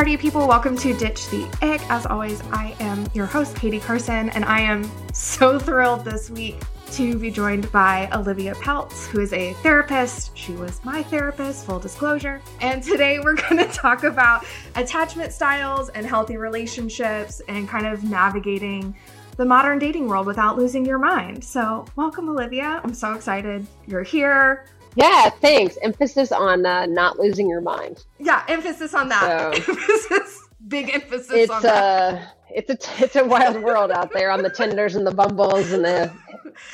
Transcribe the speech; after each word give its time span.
party 0.00 0.16
people. 0.16 0.48
Welcome 0.48 0.78
to 0.78 0.94
Ditch 0.94 1.28
the 1.28 1.44
Ick. 1.60 1.82
As 1.90 2.06
always, 2.06 2.40
I 2.52 2.74
am 2.80 3.06
your 3.12 3.26
host, 3.26 3.54
Katie 3.54 3.80
Carson, 3.80 4.30
and 4.30 4.46
I 4.46 4.60
am 4.60 4.90
so 5.12 5.58
thrilled 5.58 6.06
this 6.06 6.30
week 6.30 6.56
to 6.92 7.18
be 7.18 7.30
joined 7.30 7.70
by 7.70 8.08
Olivia 8.14 8.54
Pelts, 8.54 9.06
who 9.08 9.20
is 9.20 9.34
a 9.34 9.52
therapist. 9.62 10.34
She 10.34 10.52
was 10.52 10.82
my 10.86 11.02
therapist, 11.02 11.66
full 11.66 11.78
disclosure. 11.78 12.40
And 12.62 12.82
today 12.82 13.18
we're 13.18 13.34
going 13.48 13.58
to 13.58 13.66
talk 13.66 14.04
about 14.04 14.46
attachment 14.74 15.34
styles 15.34 15.90
and 15.90 16.06
healthy 16.06 16.38
relationships 16.38 17.42
and 17.46 17.68
kind 17.68 17.86
of 17.86 18.02
navigating 18.02 18.96
the 19.36 19.44
modern 19.44 19.78
dating 19.78 20.08
world 20.08 20.24
without 20.24 20.56
losing 20.56 20.86
your 20.86 20.98
mind. 20.98 21.44
So, 21.44 21.84
welcome, 21.96 22.26
Olivia. 22.30 22.80
I'm 22.82 22.94
so 22.94 23.12
excited 23.12 23.66
you're 23.86 24.02
here. 24.02 24.64
Yeah, 24.96 25.30
thanks. 25.30 25.78
Emphasis 25.82 26.32
on 26.32 26.66
uh, 26.66 26.86
not 26.86 27.18
losing 27.18 27.48
your 27.48 27.60
mind. 27.60 28.04
Yeah, 28.18 28.44
emphasis 28.48 28.94
on 28.94 29.08
that. 29.08 29.54
So, 29.54 29.62
emphasis, 29.72 30.48
big 30.66 30.90
emphasis 30.94 31.30
it's 31.30 31.50
on 31.50 31.62
that. 31.62 32.14
A, 32.14 32.32
it's 32.50 32.70
a 32.70 33.04
it's 33.04 33.16
a 33.16 33.24
wild 33.24 33.62
world 33.62 33.90
out 33.90 34.12
there 34.12 34.30
on 34.30 34.42
the 34.42 34.50
Tinders 34.50 34.96
and 34.96 35.06
the 35.06 35.14
Bumbles 35.14 35.72
and 35.72 35.84
the 35.84 36.12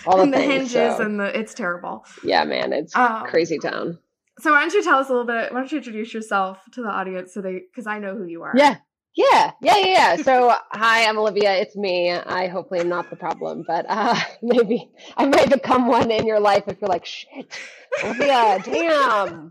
all 0.07 0.21
and 0.21 0.33
the, 0.33 0.39
the 0.39 0.43
things, 0.43 0.73
hinges 0.73 0.97
so. 0.97 1.03
and 1.03 1.21
the 1.21 1.39
it's 1.39 1.55
terrible. 1.55 2.05
Yeah, 2.25 2.45
man, 2.45 2.73
it's 2.73 2.95
um, 2.97 3.27
crazy 3.27 3.59
town. 3.59 3.99
So 4.39 4.53
why 4.53 4.61
don't 4.61 4.73
you 4.75 4.83
tell 4.83 4.99
us 4.99 5.09
a 5.09 5.13
little 5.13 5.27
bit? 5.27 5.53
Why 5.53 5.61
don't 5.61 5.73
you 5.73 5.79
introduce 5.79 6.13
yourself 6.13 6.59
to 6.73 6.83
the 6.83 6.89
audience 6.89 7.33
so 7.33 7.41
they 7.41 7.63
because 7.71 7.87
I 7.87 7.99
know 7.99 8.15
who 8.15 8.25
you 8.25 8.43
are. 8.43 8.53
Yeah. 8.57 8.77
Yeah, 9.17 9.53
yeah, 9.63 9.77
yeah, 9.79 9.87
yeah. 9.87 10.17
So, 10.17 10.55
hi, 10.73 11.07
I'm 11.07 11.19
Olivia. 11.19 11.55
It's 11.57 11.77
me. 11.77 12.13
I 12.13 12.49
hopefully 12.49 12.81
am 12.81 12.91
not 12.91 13.11
the 13.11 13.17
problem, 13.17 13.65
but 13.67 13.87
uh, 13.89 14.17
maybe 14.43 14.91
I 15.17 15.27
might 15.27 15.51
become 15.51 15.89
one 15.89 16.11
in 16.11 16.27
your 16.27 16.41
life 16.41 16.65
if 16.69 16.81
you're 16.81 16.91
like, 16.91 17.07
shit, 17.07 17.59
Olivia, 18.05 18.61
damn, 18.65 19.51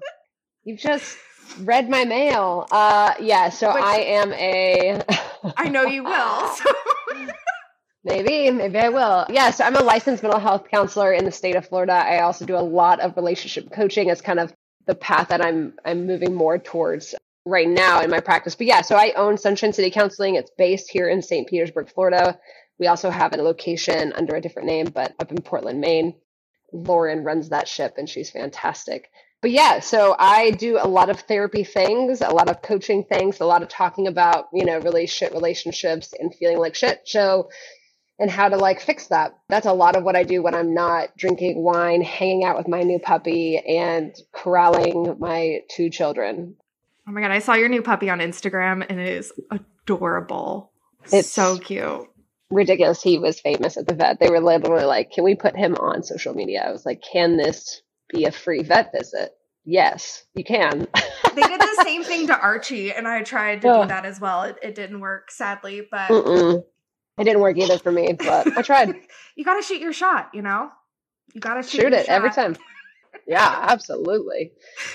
you've 0.65 0.79
just 0.79 1.17
read 1.61 1.89
my 1.89 2.05
mail. 2.05 2.67
Uh, 2.71 3.13
yeah. 3.21 3.49
So 3.49 3.73
Which, 3.73 3.83
I 3.83 3.97
am 3.99 4.33
a. 4.33 5.01
I 5.57 5.69
know 5.69 5.83
you 5.85 6.03
will. 6.05 6.49
So. 6.57 6.71
Maybe, 8.05 8.51
maybe 8.51 8.79
I 8.79 8.89
will. 8.89 9.25
Yes, 9.29 9.35
yeah, 9.35 9.51
so 9.51 9.63
I'm 9.65 9.75
a 9.75 9.83
licensed 9.83 10.23
mental 10.23 10.39
health 10.39 10.67
counselor 10.71 11.13
in 11.13 11.25
the 11.25 11.31
state 11.31 11.55
of 11.55 11.67
Florida. 11.67 11.93
I 11.93 12.21
also 12.21 12.45
do 12.45 12.55
a 12.57 12.59
lot 12.61 12.99
of 12.99 13.15
relationship 13.17 13.71
coaching 13.71 14.09
as 14.09 14.21
kind 14.21 14.39
of 14.39 14.53
the 14.87 14.95
path 14.95 15.29
that 15.29 15.43
I'm 15.45 15.73
I'm 15.85 16.07
moving 16.07 16.33
more 16.35 16.57
towards 16.59 17.15
right 17.45 17.67
now 17.67 18.01
in 18.01 18.09
my 18.09 18.19
practice. 18.19 18.55
But 18.55 18.67
yeah, 18.67 18.81
so 18.81 18.95
I 18.95 19.13
own 19.15 19.37
Sunshine 19.37 19.73
City 19.73 19.91
Counseling. 19.91 20.35
It's 20.35 20.51
based 20.57 20.89
here 20.89 21.07
in 21.07 21.21
St. 21.21 21.47
Petersburg, 21.47 21.89
Florida. 21.89 22.39
We 22.79 22.87
also 22.87 23.09
have 23.09 23.33
a 23.33 23.41
location 23.41 24.13
under 24.13 24.35
a 24.35 24.41
different 24.41 24.67
name, 24.67 24.87
but 24.93 25.13
up 25.19 25.31
in 25.31 25.41
Portland, 25.41 25.79
Maine. 25.79 26.15
Lauren 26.73 27.23
runs 27.23 27.49
that 27.49 27.67
ship 27.67 27.93
and 27.97 28.09
she's 28.09 28.29
fantastic. 28.29 29.09
But 29.41 29.51
yeah, 29.51 29.79
so 29.79 30.15
I 30.17 30.51
do 30.51 30.79
a 30.81 30.87
lot 30.87 31.09
of 31.09 31.19
therapy 31.21 31.63
things, 31.63 32.21
a 32.21 32.29
lot 32.29 32.49
of 32.49 32.61
coaching 32.61 33.03
things, 33.03 33.39
a 33.39 33.45
lot 33.45 33.61
of 33.61 33.69
talking 33.69 34.07
about, 34.07 34.47
you 34.51 34.65
know, 34.65 34.79
really 34.79 35.07
shit 35.07 35.33
relationships 35.33 36.13
and 36.19 36.33
feeling 36.33 36.57
like 36.57 36.75
shit. 36.75 37.01
So, 37.05 37.49
and 38.17 38.31
how 38.31 38.49
to 38.49 38.57
like 38.57 38.81
fix 38.81 39.07
that. 39.07 39.33
That's 39.49 39.65
a 39.65 39.73
lot 39.73 39.95
of 39.95 40.03
what 40.03 40.15
I 40.15 40.23
do 40.23 40.41
when 40.41 40.55
I'm 40.55 40.73
not 40.73 41.15
drinking 41.17 41.61
wine, 41.61 42.01
hanging 42.01 42.43
out 42.43 42.57
with 42.57 42.67
my 42.67 42.81
new 42.81 42.97
puppy, 42.97 43.57
and 43.57 44.15
corralling 44.33 45.17
my 45.19 45.59
two 45.69 45.89
children. 45.89 46.55
Oh 47.07 47.11
my 47.11 47.21
god, 47.21 47.31
I 47.31 47.39
saw 47.39 47.53
your 47.53 47.69
new 47.69 47.81
puppy 47.81 48.09
on 48.09 48.19
Instagram 48.19 48.85
and 48.87 48.99
it 48.99 49.09
is 49.09 49.31
adorable. 49.51 50.71
It's 51.11 51.31
so 51.31 51.57
cute. 51.57 52.07
Ridiculous. 52.49 53.01
He 53.01 53.19
was 53.19 53.39
famous 53.39 53.77
at 53.77 53.87
the 53.87 53.93
vet. 53.93 54.19
They 54.19 54.29
were 54.29 54.39
literally 54.39 54.85
like, 54.85 55.11
Can 55.11 55.23
we 55.23 55.35
put 55.35 55.55
him 55.55 55.75
on 55.75 56.03
social 56.03 56.33
media? 56.33 56.63
I 56.67 56.71
was 56.71 56.85
like, 56.85 57.03
Can 57.03 57.37
this 57.37 57.81
be 58.09 58.25
a 58.25 58.31
free 58.31 58.63
vet 58.63 58.91
visit? 58.91 59.31
Yes, 59.65 60.23
you 60.35 60.43
can. 60.43 60.87
they 61.35 61.41
did 61.41 61.59
the 61.59 61.81
same 61.83 62.03
thing 62.03 62.27
to 62.27 62.39
Archie, 62.39 62.91
and 62.91 63.07
I 63.07 63.23
tried 63.23 63.63
to 63.63 63.67
oh. 63.69 63.81
do 63.81 63.87
that 63.87 64.05
as 64.05 64.21
well. 64.21 64.43
It, 64.43 64.57
it, 64.61 64.75
didn't 64.75 64.99
work, 64.99 65.31
sadly, 65.31 65.87
but 65.89 66.09
Mm-mm. 66.09 66.63
it 67.17 67.23
didn't 67.23 67.41
work 67.41 67.57
either 67.57 67.79
for 67.79 67.91
me. 67.91 68.13
But 68.13 68.55
I 68.55 68.61
tried. 68.61 68.93
you 69.35 69.43
got 69.43 69.55
to 69.55 69.63
shoot 69.63 69.81
your 69.81 69.93
shot, 69.93 70.29
you 70.33 70.43
know. 70.43 70.69
You 71.33 71.41
got 71.41 71.55
to 71.55 71.63
shoot, 71.63 71.81
shoot 71.81 71.93
it 71.93 72.05
shot. 72.05 72.13
every 72.13 72.29
time 72.29 72.55
yeah, 73.27 73.59
absolutely. 73.63 74.51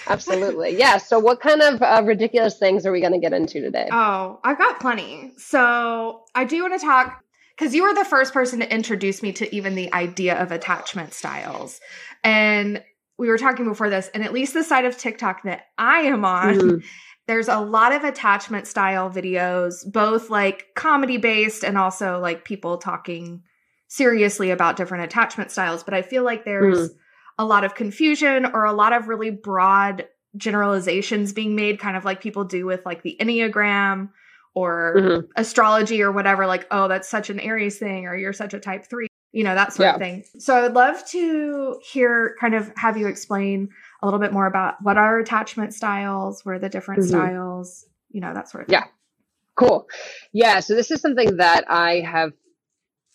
Absolutely. 0.07 0.79
Yeah. 0.79 0.99
So, 0.99 1.19
what 1.19 1.41
kind 1.41 1.63
of 1.63 1.83
uh, 1.83 2.03
ridiculous 2.05 2.59
things 2.59 2.87
are 2.87 2.93
we 2.93 3.01
going 3.01 3.13
to 3.13 3.19
get 3.19 3.33
into 3.33 3.61
today? 3.61 3.89
Oh, 3.91 4.41
I've 4.45 4.59
got 4.59 4.81
plenty. 4.81 5.33
So, 5.37 6.25
I 6.35 6.45
do 6.45 6.63
want 6.63 6.79
to 6.79 6.85
talk 6.85 7.23
because 7.57 7.75
you 7.75 7.83
were 7.83 7.95
the 7.95 8.05
first 8.05 8.33
person 8.33 8.61
to 8.61 8.73
introduce 8.73 9.23
me 9.23 9.33
to 9.35 9.55
even 9.55 9.75
the 9.75 9.93
idea 9.93 10.41
of 10.41 10.53
attachment 10.53 11.13
styles. 11.13 11.81
And 12.25 12.83
we 13.19 13.29
were 13.29 13.39
talking 13.39 13.67
before 13.67 13.91
this, 13.91 14.09
and 14.15 14.25
at 14.25 14.33
least 14.33 14.55
the 14.55 14.65
side 14.65 14.87
of 14.87 14.97
TikTok 14.97 15.43
that 15.43 15.67
I 15.77 16.01
am 16.01 16.25
on, 16.25 16.55
mm-hmm. 16.55 16.87
there's 17.27 17.49
a 17.49 17.61
lot 17.61 17.93
of 17.93 18.03
attachment 18.03 18.67
style 18.67 19.11
videos, 19.11 19.91
both 19.91 20.31
like 20.31 20.69
comedy 20.75 21.19
based 21.19 21.65
and 21.65 21.77
also 21.77 22.19
like 22.19 22.45
people 22.47 22.79
talking 22.79 23.43
seriously 23.89 24.51
about 24.51 24.77
different 24.77 25.05
attachment 25.05 25.51
styles. 25.51 25.83
But 25.83 25.95
I 25.95 26.03
feel 26.03 26.25
like 26.25 26.45
there's. 26.45 26.91
Mm 26.91 26.95
a 27.41 27.45
lot 27.45 27.65
of 27.65 27.75
confusion 27.75 28.45
or 28.45 28.67
a 28.67 28.73
lot 28.73 28.93
of 28.93 29.09
really 29.09 29.31
broad 29.31 30.07
generalizations 30.37 31.33
being 31.33 31.57
made, 31.57 31.79
kind 31.79 31.97
of 31.97 32.05
like 32.05 32.21
people 32.21 32.45
do 32.45 32.67
with 32.67 32.85
like 32.85 33.03
the 33.03 33.17
Enneagram 33.19 34.11
or 34.55 34.95
mm-hmm. 34.95 35.27
astrology 35.37 36.03
or 36.03 36.13
whatever, 36.13 36.47
like, 36.47 36.67
oh, 36.71 36.87
that's 36.87 37.09
such 37.09 37.31
an 37.31 37.41
Aries 37.41 37.79
thing, 37.79 38.05
or 38.05 38.15
you're 38.15 38.35
such 38.35 38.53
a 38.53 38.61
type 38.61 38.85
three, 38.91 39.07
you 39.33 39.43
know, 39.43 39.55
that 39.55 39.73
sort 39.73 39.87
yeah. 39.87 39.95
of 39.95 40.01
thing. 40.01 40.23
So 40.39 40.55
I 40.55 40.61
would 40.61 40.75
love 40.75 41.03
to 41.13 41.81
hear 41.91 42.37
kind 42.39 42.55
of 42.55 42.71
have 42.77 42.99
you 42.99 43.07
explain 43.07 43.71
a 44.03 44.07
little 44.07 44.21
bit 44.21 44.35
more 44.35 44.47
about 44.47 44.75
what 44.83 44.99
are 44.99 45.19
attachment 45.19 45.73
styles, 45.73 46.45
what 46.45 46.57
are 46.57 46.59
the 46.59 46.69
different 46.69 47.01
mm-hmm. 47.01 47.17
styles, 47.17 47.87
you 48.11 48.21
know, 48.21 48.35
that 48.35 48.51
sort 48.51 48.65
of 48.65 48.69
thing. 48.69 48.75
Yeah. 48.75 48.87
Cool. 49.57 49.89
Yeah. 50.35 50.61
So 50.61 50.75
this 50.75 50.91
is 50.91 51.01
something 51.01 51.39
that 51.39 51.65
I 51.71 52.01
have 52.01 52.33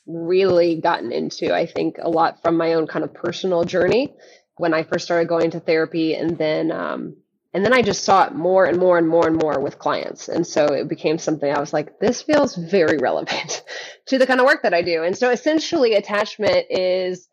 really 0.07 0.79
gotten 0.79 1.11
into, 1.11 1.53
I 1.53 1.65
think, 1.65 1.97
a 2.01 2.09
lot 2.09 2.41
from 2.41 2.57
my 2.57 2.73
own 2.73 2.87
kind 2.87 3.03
of 3.03 3.13
personal 3.13 3.63
journey 3.63 4.13
when 4.57 4.73
I 4.73 4.83
first 4.83 5.05
started 5.05 5.27
going 5.27 5.51
to 5.51 5.59
therapy, 5.59 6.15
and 6.15 6.37
then 6.37 6.71
um, 6.71 7.17
and 7.53 7.65
then 7.65 7.73
I 7.73 7.81
just 7.81 8.03
saw 8.03 8.25
it 8.25 8.33
more 8.33 8.65
and 8.65 8.77
more 8.77 8.97
and 8.97 9.07
more 9.07 9.27
and 9.27 9.37
more 9.37 9.59
with 9.59 9.79
clients, 9.79 10.29
and 10.29 10.45
so 10.45 10.65
it 10.67 10.87
became 10.87 11.17
something 11.17 11.51
I 11.51 11.59
was 11.59 11.73
like, 11.73 11.99
this 11.99 12.21
feels 12.21 12.55
very 12.55 12.97
relevant 12.97 13.63
to 14.07 14.17
the 14.17 14.27
kind 14.27 14.39
of 14.39 14.45
work 14.45 14.63
that 14.63 14.73
I 14.73 14.81
do. 14.81 15.03
And 15.03 15.17
so 15.17 15.29
essentially, 15.29 15.93
attachment 15.93 16.67
is 16.69 17.27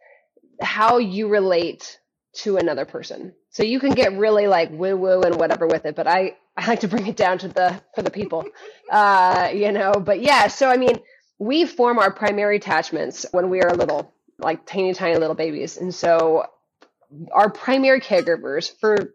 how 0.61 0.99
you 0.99 1.29
relate 1.29 1.99
to 2.35 2.57
another 2.57 2.85
person. 2.85 3.35
So 3.51 3.63
you 3.63 3.79
can 3.79 3.93
get 3.93 4.17
really 4.17 4.47
like 4.47 4.71
woo 4.71 4.97
woo 4.97 5.23
and 5.23 5.37
whatever 5.37 5.67
with 5.67 5.85
it, 5.85 5.95
but 5.95 6.07
I 6.07 6.37
I 6.57 6.67
like 6.67 6.81
to 6.81 6.89
bring 6.89 7.07
it 7.07 7.17
down 7.17 7.39
to 7.39 7.49
the 7.49 7.81
for 7.95 8.03
the 8.03 8.11
people, 8.11 8.45
uh, 8.91 9.51
you 9.55 9.73
know. 9.73 9.93
But 9.93 10.23
yeah, 10.23 10.49
so 10.49 10.69
I 10.69 10.77
mean 10.77 10.99
we 11.39 11.67
form 11.67 11.99
our 11.99 12.13
primary 12.13 12.57
attachments 12.57 13.27
when 13.33 13.51
we 13.51 13.63
are 13.63 13.75
little, 13.75 14.15
like 14.39 14.67
tiny, 14.67 14.95
tiny 14.95 15.17
little 15.19 15.35
babies. 15.35 15.77
And 15.77 15.95
so 15.95 16.47
our 17.33 17.51
primary 17.51 18.01
caregivers, 18.01 18.73
for 18.81 19.15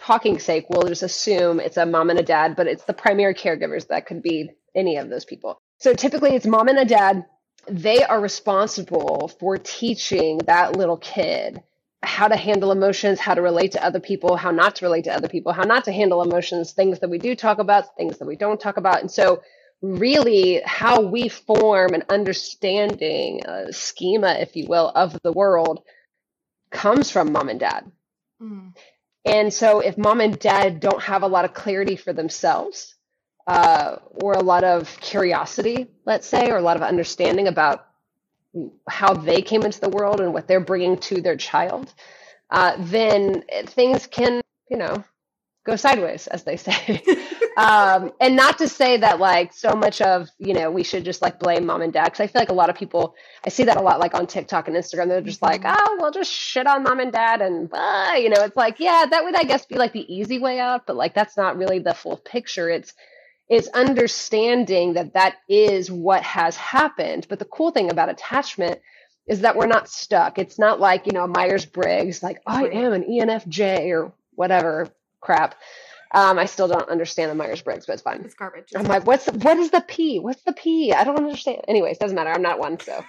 talking 0.00 0.38
sake, 0.38 0.66
we'll 0.68 0.88
just 0.88 1.02
assume 1.02 1.60
it's 1.60 1.76
a 1.76 1.86
mom 1.86 2.10
and 2.10 2.18
a 2.18 2.22
dad, 2.22 2.56
but 2.56 2.66
it's 2.66 2.84
the 2.84 2.92
primary 2.92 3.34
caregivers 3.34 3.88
that 3.88 4.06
could 4.06 4.22
be 4.22 4.50
any 4.74 4.96
of 4.96 5.08
those 5.08 5.24
people. 5.24 5.58
So 5.78 5.94
typically 5.94 6.34
it's 6.34 6.46
mom 6.46 6.68
and 6.68 6.78
a 6.78 6.84
dad. 6.84 7.24
They 7.68 8.04
are 8.04 8.20
responsible 8.20 9.28
for 9.40 9.56
teaching 9.58 10.38
that 10.46 10.76
little 10.76 10.98
kid 10.98 11.62
how 12.02 12.28
to 12.28 12.36
handle 12.36 12.70
emotions, 12.70 13.18
how 13.18 13.34
to 13.34 13.42
relate 13.42 13.72
to 13.72 13.84
other 13.84 13.98
people, 13.98 14.36
how 14.36 14.50
not 14.52 14.76
to 14.76 14.84
relate 14.84 15.04
to 15.04 15.14
other 15.14 15.28
people, 15.28 15.52
how 15.52 15.64
not 15.64 15.84
to 15.84 15.92
handle 15.92 16.22
emotions, 16.22 16.72
things 16.72 17.00
that 17.00 17.10
we 17.10 17.18
do 17.18 17.34
talk 17.34 17.58
about, 17.58 17.96
things 17.96 18.18
that 18.18 18.26
we 18.26 18.36
don't 18.36 18.60
talk 18.60 18.76
about. 18.76 19.00
And 19.00 19.10
so 19.10 19.42
really 19.82 20.62
how 20.64 21.00
we 21.00 21.28
form 21.28 21.94
an 21.94 22.04
understanding, 22.08 23.44
a 23.44 23.72
schema, 23.72 24.32
if 24.34 24.56
you 24.56 24.66
will, 24.66 24.90
of 24.94 25.18
the 25.22 25.32
world 25.32 25.82
comes 26.70 27.10
from 27.10 27.32
mom 27.32 27.48
and 27.48 27.60
dad. 27.60 27.90
Mm. 28.40 28.74
And 29.24 29.52
so 29.52 29.80
if 29.80 29.98
mom 29.98 30.20
and 30.20 30.38
dad 30.38 30.80
don't 30.80 31.02
have 31.02 31.22
a 31.22 31.28
lot 31.28 31.44
of 31.44 31.54
clarity 31.54 31.96
for 31.96 32.12
themselves, 32.12 32.94
uh, 33.46 33.96
or 34.10 34.32
a 34.32 34.42
lot 34.42 34.64
of 34.64 34.98
curiosity, 35.00 35.86
let's 36.04 36.26
say, 36.26 36.50
or 36.50 36.56
a 36.56 36.62
lot 36.62 36.76
of 36.76 36.82
understanding 36.82 37.48
about 37.48 37.86
how 38.88 39.12
they 39.12 39.42
came 39.42 39.62
into 39.62 39.80
the 39.80 39.88
world 39.88 40.20
and 40.20 40.32
what 40.32 40.48
they're 40.48 40.60
bringing 40.60 40.96
to 40.98 41.20
their 41.20 41.36
child, 41.36 41.92
uh, 42.50 42.76
then 42.78 43.42
things 43.66 44.06
can, 44.06 44.40
you 44.70 44.76
know, 44.76 45.04
go 45.66 45.76
sideways, 45.76 46.26
as 46.28 46.44
they 46.44 46.56
say. 46.56 47.02
um, 47.56 48.12
and 48.20 48.36
not 48.36 48.58
to 48.58 48.68
say 48.68 48.96
that 48.98 49.18
like 49.18 49.52
so 49.52 49.72
much 49.74 50.00
of 50.00 50.28
you 50.38 50.54
know 50.54 50.70
we 50.70 50.82
should 50.82 51.04
just 51.04 51.20
like 51.20 51.38
blame 51.40 51.66
mom 51.66 51.82
and 51.82 51.92
dad 51.92 52.04
because 52.04 52.20
I 52.20 52.26
feel 52.28 52.40
like 52.40 52.50
a 52.50 52.54
lot 52.54 52.70
of 52.70 52.76
people 52.76 53.14
I 53.44 53.50
see 53.50 53.64
that 53.64 53.76
a 53.76 53.82
lot 53.82 53.98
like 53.98 54.14
on 54.14 54.26
TikTok 54.26 54.68
and 54.68 54.76
Instagram 54.76 55.08
they're 55.08 55.20
just 55.20 55.42
like 55.42 55.62
oh 55.64 55.96
we'll 56.00 56.12
just 56.12 56.32
shit 56.32 56.66
on 56.66 56.84
mom 56.84 57.00
and 57.00 57.12
dad 57.12 57.42
and 57.42 57.68
uh, 57.72 58.14
you 58.16 58.30
know? 58.30 58.42
It's 58.42 58.56
like 58.56 58.78
yeah 58.78 59.06
that 59.10 59.24
would 59.24 59.36
I 59.36 59.44
guess 59.44 59.66
be 59.66 59.76
like 59.76 59.92
the 59.92 60.14
easy 60.14 60.38
way 60.38 60.60
out 60.60 60.86
but 60.86 60.96
like 60.96 61.14
that's 61.14 61.36
not 61.36 61.56
really 61.58 61.80
the 61.80 61.94
full 61.94 62.16
picture. 62.16 62.70
It's 62.70 62.94
it's 63.48 63.68
understanding 63.68 64.94
that 64.94 65.14
that 65.14 65.36
is 65.48 65.90
what 65.90 66.22
has 66.22 66.56
happened. 66.56 67.26
But 67.28 67.38
the 67.38 67.44
cool 67.44 67.70
thing 67.70 67.90
about 67.90 68.08
attachment 68.08 68.80
is 69.28 69.42
that 69.42 69.56
we're 69.56 69.66
not 69.66 69.88
stuck. 69.88 70.38
It's 70.38 70.58
not 70.58 70.80
like 70.80 71.06
you 71.06 71.12
know 71.12 71.26
Myers 71.26 71.66
Briggs 71.66 72.22
like 72.22 72.40
I 72.46 72.66
am 72.68 72.92
an 72.92 73.04
ENFJ 73.04 73.90
or 73.90 74.12
whatever 74.34 74.88
crap 75.26 75.56
Um, 76.12 76.38
I 76.38 76.46
still 76.46 76.68
don't 76.68 76.88
understand 76.88 77.30
the 77.30 77.34
Myers 77.34 77.62
Briggs, 77.62 77.86
but 77.86 77.94
it's 77.94 78.02
fine. 78.02 78.22
It's 78.24 78.34
garbage. 78.34 78.72
I'm 78.76 78.84
like, 78.86 79.06
what's 79.06 79.26
what 79.26 79.58
is 79.58 79.70
the 79.70 79.82
P? 79.82 80.18
What's 80.20 80.42
the 80.42 80.54
P? 80.54 80.92
I 80.92 81.04
don't 81.04 81.16
understand. 81.18 81.62
Anyways, 81.68 81.98
doesn't 81.98 82.16
matter. 82.16 82.30
I'm 82.30 82.42
not 82.42 82.58
one, 82.58 82.80
so 82.80 83.04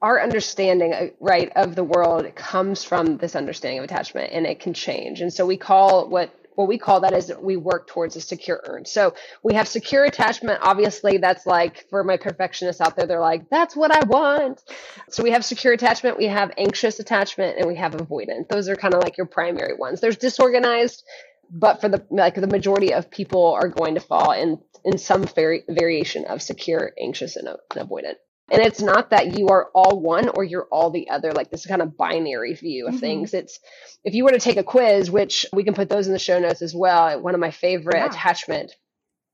our 0.00 0.22
understanding 0.22 0.92
uh, 0.94 1.06
right 1.20 1.50
of 1.56 1.74
the 1.74 1.84
world 1.84 2.32
comes 2.34 2.84
from 2.84 3.16
this 3.18 3.34
understanding 3.36 3.78
of 3.80 3.84
attachment 3.84 4.32
and 4.32 4.46
it 4.46 4.60
can 4.60 4.74
change 4.74 5.20
and 5.20 5.32
so 5.32 5.46
we 5.46 5.56
call 5.56 6.08
what 6.08 6.30
what 6.56 6.68
we 6.68 6.78
call 6.78 7.00
that 7.00 7.12
is 7.12 7.32
we 7.40 7.56
work 7.56 7.86
towards 7.86 8.16
a 8.16 8.20
secure 8.20 8.60
earn. 8.66 8.84
So 8.84 9.14
we 9.42 9.54
have 9.54 9.68
secure 9.68 10.04
attachment. 10.04 10.58
Obviously, 10.62 11.18
that's 11.18 11.46
like 11.46 11.88
for 11.88 12.02
my 12.02 12.16
perfectionists 12.16 12.80
out 12.80 12.96
there, 12.96 13.06
they're 13.06 13.20
like, 13.20 13.48
that's 13.50 13.76
what 13.76 13.92
I 13.92 14.04
want. 14.06 14.62
So 15.10 15.22
we 15.22 15.30
have 15.30 15.44
secure 15.44 15.72
attachment, 15.72 16.18
we 16.18 16.26
have 16.26 16.52
anxious 16.58 16.98
attachment, 16.98 17.58
and 17.58 17.68
we 17.68 17.76
have 17.76 17.92
avoidant. 17.92 18.48
Those 18.48 18.68
are 18.68 18.76
kind 18.76 18.94
of 18.94 19.02
like 19.02 19.16
your 19.16 19.26
primary 19.26 19.76
ones. 19.76 20.00
There's 20.00 20.16
disorganized, 20.16 21.04
but 21.50 21.80
for 21.80 21.88
the 21.88 22.04
like 22.10 22.34
the 22.34 22.46
majority 22.46 22.92
of 22.92 23.10
people 23.10 23.52
are 23.52 23.68
going 23.68 23.94
to 23.94 24.00
fall 24.00 24.32
in 24.32 24.58
in 24.84 24.98
some 24.98 25.24
vari- 25.24 25.64
variation 25.68 26.24
of 26.24 26.40
secure, 26.40 26.92
anxious, 27.00 27.36
and 27.36 27.48
avoidant. 27.72 28.14
And 28.50 28.62
it's 28.62 28.80
not 28.80 29.10
that 29.10 29.38
you 29.38 29.48
are 29.48 29.70
all 29.74 30.00
one 30.00 30.28
or 30.28 30.44
you're 30.44 30.68
all 30.70 30.90
the 30.90 31.10
other, 31.10 31.32
like 31.32 31.50
this 31.50 31.66
kind 31.66 31.82
of 31.82 31.96
binary 31.96 32.54
view 32.54 32.86
of 32.86 32.92
mm-hmm. 32.94 33.00
things. 33.00 33.34
It's 33.34 33.58
if 34.04 34.14
you 34.14 34.24
were 34.24 34.30
to 34.30 34.38
take 34.38 34.56
a 34.56 34.62
quiz, 34.62 35.10
which 35.10 35.46
we 35.52 35.64
can 35.64 35.74
put 35.74 35.88
those 35.88 36.06
in 36.06 36.12
the 36.12 36.18
show 36.18 36.38
notes 36.38 36.62
as 36.62 36.74
well. 36.74 37.20
One 37.20 37.34
of 37.34 37.40
my 37.40 37.50
favorite 37.50 37.96
yeah. 37.96 38.06
attachment 38.06 38.72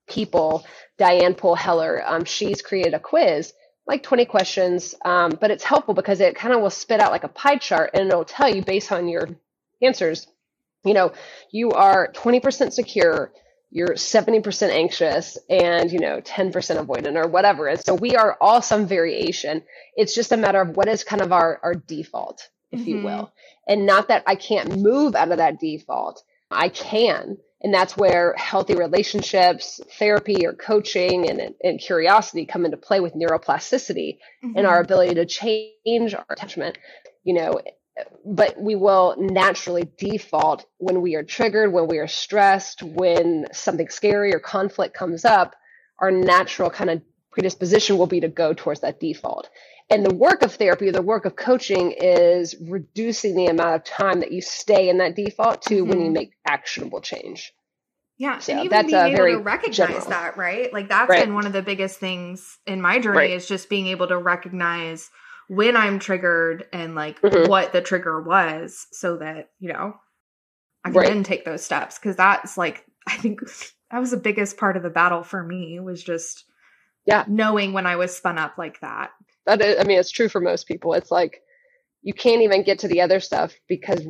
people, 0.09 0.64
Diane 0.99 1.35
Poole 1.35 1.55
Heller, 1.55 2.03
um, 2.06 2.25
she's 2.25 2.62
created 2.62 2.94
a 2.94 2.99
quiz, 2.99 3.53
like 3.87 4.03
20 4.03 4.25
questions, 4.25 4.94
um, 5.05 5.37
but 5.41 5.50
it's 5.50 5.65
helpful 5.65 5.94
because 5.94 6.20
it 6.20 6.35
kind 6.35 6.55
of 6.55 6.62
will 6.62 6.70
spit 6.70 7.00
out 7.00 7.12
like 7.12 7.25
a 7.25 7.29
pie 7.29 7.56
chart 7.56 7.91
and 7.94 8.08
it'll 8.08 8.25
tell 8.25 8.55
you 8.55 8.62
based 8.62 8.93
on 8.93 9.08
your 9.08 9.29
answers, 9.82 10.26
you 10.85 10.94
know, 10.94 11.12
you 11.50 11.70
are 11.73 12.11
20% 12.12 12.73
secure, 12.73 13.32
you're 13.72 13.94
70% 13.94 14.69
anxious 14.69 15.38
and 15.48 15.90
you 15.90 15.98
know 15.98 16.20
10% 16.20 16.52
avoidant 16.52 17.16
or 17.16 17.26
whatever 17.26 17.66
and 17.66 17.80
so 17.80 17.94
we 17.94 18.14
are 18.14 18.36
all 18.40 18.60
some 18.60 18.86
variation. 18.86 19.62
It's 19.96 20.14
just 20.14 20.30
a 20.30 20.36
matter 20.36 20.60
of 20.60 20.76
what 20.76 20.88
is 20.88 21.04
kind 21.04 21.22
of 21.22 21.32
our 21.32 21.58
our 21.62 21.74
default 21.74 22.48
if 22.70 22.80
mm-hmm. 22.80 22.88
you 22.88 23.02
will. 23.02 23.32
And 23.66 23.86
not 23.86 24.08
that 24.08 24.24
i 24.26 24.34
can't 24.34 24.76
move 24.76 25.14
out 25.14 25.32
of 25.32 25.38
that 25.38 25.58
default. 25.58 26.22
I 26.50 26.69
can. 26.69 27.38
And 27.62 27.72
that's 27.72 27.96
where 27.96 28.34
healthy 28.36 28.74
relationships 28.74 29.80
therapy 29.98 30.46
or 30.46 30.52
coaching 30.52 31.30
and, 31.30 31.54
and 31.62 31.80
curiosity 31.80 32.44
come 32.44 32.64
into 32.64 32.76
play 32.76 33.00
with 33.00 33.14
neuroplasticity 33.14 34.19
mm-hmm. 34.44 34.56
and 34.56 34.66
our 34.66 34.80
ability 34.80 35.14
to 35.14 35.26
change 35.26 36.14
our 36.14 36.26
attachment 36.28 36.76
you 37.24 37.34
know 37.34 37.60
but 38.25 38.61
we 38.61 38.75
will 38.75 39.17
naturally 39.19 39.89
default 39.99 40.65
when 40.79 41.03
we 41.03 41.15
are 41.15 41.23
triggered, 41.23 41.73
when 41.73 41.89
we 41.89 41.99
are 41.99 42.09
stressed, 42.09 42.83
when 42.83 43.47
something 43.53 43.89
scary 43.89 44.35
or 44.35 44.39
conflict 44.39 44.94
comes 44.94 45.25
up, 45.25 45.55
our 45.99 46.11
natural 46.11 46.71
kind 46.71 46.91
of 46.91 47.03
predisposition 47.31 47.99
will 47.99 48.06
be 48.06 48.21
to 48.21 48.29
go 48.29 48.53
towards 48.55 48.81
that 48.81 49.00
default. 49.00 49.49
And 49.91 50.06
the 50.06 50.15
work 50.15 50.43
of 50.43 50.55
therapy, 50.55 50.91
the 50.91 51.03
work 51.03 51.27
of 51.27 51.37
coaching 51.37 51.93
is 51.93 52.55
reducing 52.61 53.35
the 53.35 53.47
amount 53.47 53.75
of 53.75 53.85
time 53.85 54.21
that 54.21 54.33
you 54.33 54.41
stay 54.41 54.89
in 54.89 54.99
that 54.99 55.17
default 55.17 55.62
to 55.62 55.75
mm-hmm. 55.75 55.89
when 55.89 55.99
you 55.99 56.05
mm-hmm. 56.06 56.15
make 56.15 56.33
actionable 56.47 57.00
change. 57.00 57.53
Yeah, 58.19 58.39
so 58.39 58.53
and 58.53 58.65
even 58.65 58.87
being 58.87 59.06
able 59.06 59.27
to 59.27 59.39
recognize 59.39 59.77
general. 59.77 60.09
that, 60.11 60.37
right? 60.37 60.73
Like 60.73 60.89
that's 60.89 61.11
right. 61.11 61.25
been 61.25 61.35
one 61.35 61.47
of 61.47 61.53
the 61.53 61.62
biggest 61.62 61.99
things 61.99 62.59
in 62.67 62.81
my 62.81 63.00
journey 63.00 63.17
right. 63.17 63.31
is 63.31 63.49
just 63.49 63.69
being 63.69 63.89
able 63.89 64.06
to 64.09 64.17
recognize 64.17 65.11
when 65.52 65.76
I'm 65.76 65.99
triggered 65.99 66.64
and 66.72 66.94
like 66.94 67.20
mm-hmm. 67.20 67.46
what 67.46 67.75
the 67.75 67.82
trigger 67.82 68.22
was 68.22 68.87
so 68.90 69.19
that, 69.19 69.50
you 69.60 69.70
know, 69.70 69.94
I 70.82 70.88
can 70.88 70.99
right. 70.99 71.08
then 71.08 71.25
take 71.25 71.44
those 71.44 71.62
steps. 71.62 71.99
Cause 71.99 72.16
that's 72.16 72.56
like, 72.56 72.87
I 73.06 73.16
think 73.16 73.40
that 73.90 73.99
was 73.99 74.12
the 74.12 74.16
biggest 74.16 74.56
part 74.56 74.78
of 74.78 74.82
the 74.82 74.88
battle 74.88 75.22
for 75.22 75.43
me 75.43 75.78
was 75.78 76.02
just 76.02 76.44
yeah 77.04 77.25
knowing 77.28 77.75
when 77.75 77.84
I 77.84 77.96
was 77.96 78.16
spun 78.16 78.38
up 78.38 78.56
like 78.56 78.81
that. 78.81 79.10
That 79.44 79.60
is, 79.60 79.78
I 79.78 79.84
mean, 79.84 79.99
it's 79.99 80.10
true 80.10 80.31
for 80.31 80.40
most 80.40 80.66
people. 80.66 80.94
It's 80.94 81.10
like 81.10 81.43
you 82.00 82.14
can't 82.14 82.40
even 82.40 82.62
get 82.62 82.78
to 82.78 82.88
the 82.88 83.02
other 83.02 83.20
stuff 83.20 83.52
because 83.69 84.06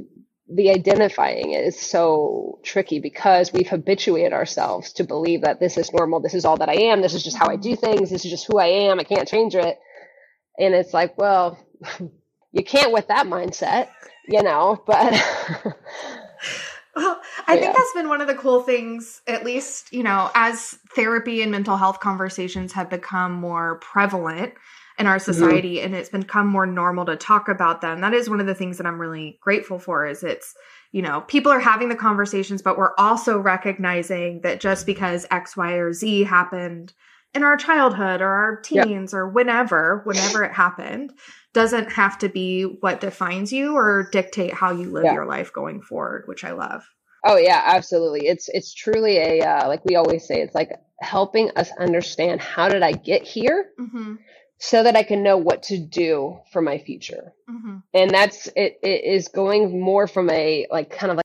the 0.49 0.71
identifying 0.71 1.55
is 1.55 1.81
so 1.81 2.61
tricky 2.63 3.01
because 3.01 3.53
we've 3.53 3.69
habituated 3.69 4.33
ourselves 4.33 4.93
to 4.93 5.05
believe 5.05 5.41
that 5.43 5.59
this 5.59 5.77
is 5.77 5.93
normal, 5.93 6.21
this 6.21 6.35
is 6.35 6.45
all 6.45 6.59
that 6.59 6.69
I 6.69 6.75
am, 6.75 7.03
this 7.03 7.15
is 7.15 7.25
just 7.25 7.37
how 7.37 7.49
I 7.49 7.57
do 7.57 7.75
things, 7.75 8.11
this 8.11 8.25
is 8.25 8.31
just 8.31 8.47
who 8.47 8.59
I 8.59 8.67
am, 8.67 9.01
I 9.01 9.05
can't 9.05 9.27
change 9.27 9.57
it. 9.57 9.79
And 10.63 10.75
it's 10.75 10.95
like, 10.95 11.19
well, 11.19 11.59
you 12.53 12.65
can't 12.65 12.93
with 12.93 13.09
that 13.09 13.27
mindset, 13.27 13.89
you 14.29 14.43
know, 14.43 14.83
but. 14.87 15.13
well, 16.97 17.21
I 17.47 17.57
think 17.57 17.75
that's 17.75 17.93
been 17.95 18.09
one 18.09 18.21
of 18.21 18.29
the 18.29 18.35
cool 18.35 18.63
things, 18.63 19.23
at 19.27 19.45
least, 19.45 19.93
you 19.93 20.03
know, 20.03 20.31
as 20.35 20.79
therapy 20.95 21.43
and 21.43 21.51
mental 21.51 21.77
health 21.77 22.01
conversations 22.01 22.73
have 22.73 22.89
become 22.89 23.33
more 23.33 23.79
prevalent 23.81 24.55
in 24.99 25.07
our 25.07 25.17
mm-hmm. 25.17 25.33
society 25.33 25.77
mm-hmm. 25.77 25.87
and 25.87 25.95
it's 25.97 26.11
become 26.11 26.47
more 26.47 26.67
normal 26.67 27.07
to 27.07 27.17
talk 27.17 27.49
about 27.49 27.81
them. 27.81 28.01
That 28.01 28.15
is 28.15 28.31
one 28.31 28.41
of 28.41 28.47
the 28.47 28.55
things 28.55 28.77
that 28.77 28.87
I'm 28.87 29.01
really 29.01 29.39
grateful 29.41 29.81
for 29.81 30.07
is 30.07 30.23
it's, 30.23 30.55
you 30.93 31.03
know, 31.03 31.23
people 31.23 31.51
are 31.51 31.61
having 31.61 31.89
the 31.89 31.97
conversations, 31.97 32.63
but 32.63 32.79
we're 32.79 32.95
also 32.99 33.39
recognizing 33.39 34.43
that 34.43 34.61
just 34.61 34.87
because 34.87 35.27
X, 35.31 35.57
Y, 35.57 35.73
or 35.73 35.93
Z 35.93 36.25
happened 36.25 36.93
in 37.35 37.43
our 37.45 37.57
childhood 37.57 38.21
or 38.21 38.29
our 38.29 38.61
teens 38.61 39.13
yep. 39.13 39.19
or 39.19 39.29
whenever, 39.29 40.03
whenever 40.05 40.45
it 40.45 40.53
happened, 40.53 41.13
doesn't 41.53 41.93
have 41.93 42.19
to 42.19 42.29
be 42.29 42.63
what 42.63 43.01
defines 43.01 43.53
you 43.53 43.77
or 43.77 44.09
dictate 44.11 44.55
how 44.55 44.73
you 44.73 44.91
live 44.91 45.05
yeah. 45.05 45.15
your 45.15 45.27
life 45.27 45.53
going 45.53 45.83
forward, 45.83 46.25
which 46.27 46.45
I 46.45 46.53
love. 46.53 46.83
Oh 47.25 47.37
yeah, 47.37 47.63
absolutely. 47.65 48.27
It's 48.27 48.49
it's 48.49 48.75
truly 48.75 49.19
a 49.19 49.41
uh, 49.43 49.69
like 49.69 49.85
we 49.85 49.95
always 49.95 50.27
say, 50.27 50.41
it's 50.41 50.55
like 50.55 50.71
helping 51.01 51.51
us 51.57 51.71
understand 51.79 52.41
how 52.41 52.69
did 52.69 52.83
I 52.83 52.93
get 52.93 53.23
here, 53.23 53.67
mm-hmm. 53.79 54.15
so 54.59 54.83
that 54.83 54.97
I 54.97 55.05
can 55.05 55.23
know 55.23 55.37
what 55.37 55.63
to 55.65 55.79
do 55.79 56.41
for 56.53 56.61
my 56.61 56.79
future. 56.79 57.33
Mm-hmm. 57.49 57.77
And 57.95 58.11
that's 58.11 58.49
it. 58.57 58.79
It 58.83 59.05
is 59.05 59.29
going 59.29 59.81
more 59.81 60.09
from 60.09 60.31
a 60.31 60.67
like 60.71 60.91
kind 60.91 61.13
of 61.13 61.17
like 61.17 61.22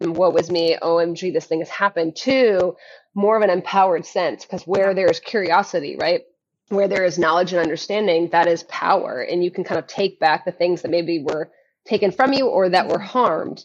what 0.00 0.32
was 0.32 0.50
me? 0.50 0.76
OMG, 0.80 1.32
this 1.32 1.46
thing 1.46 1.60
has 1.60 1.68
happened. 1.68 2.16
To 2.16 2.76
more 3.14 3.36
of 3.36 3.42
an 3.42 3.50
empowered 3.50 4.06
sense 4.06 4.44
because 4.44 4.66
where 4.66 4.94
there 4.94 5.10
is 5.10 5.20
curiosity, 5.20 5.96
right? 5.98 6.22
Where 6.68 6.88
there 6.88 7.04
is 7.04 7.18
knowledge 7.18 7.52
and 7.52 7.60
understanding, 7.60 8.30
that 8.30 8.46
is 8.46 8.62
power. 8.64 9.20
And 9.20 9.42
you 9.42 9.50
can 9.50 9.64
kind 9.64 9.78
of 9.78 9.86
take 9.86 10.20
back 10.20 10.44
the 10.44 10.52
things 10.52 10.82
that 10.82 10.90
maybe 10.90 11.22
were 11.22 11.50
taken 11.84 12.12
from 12.12 12.32
you 12.32 12.46
or 12.46 12.68
that 12.68 12.88
were 12.88 12.98
mm-hmm. 12.98 13.06
harmed 13.06 13.64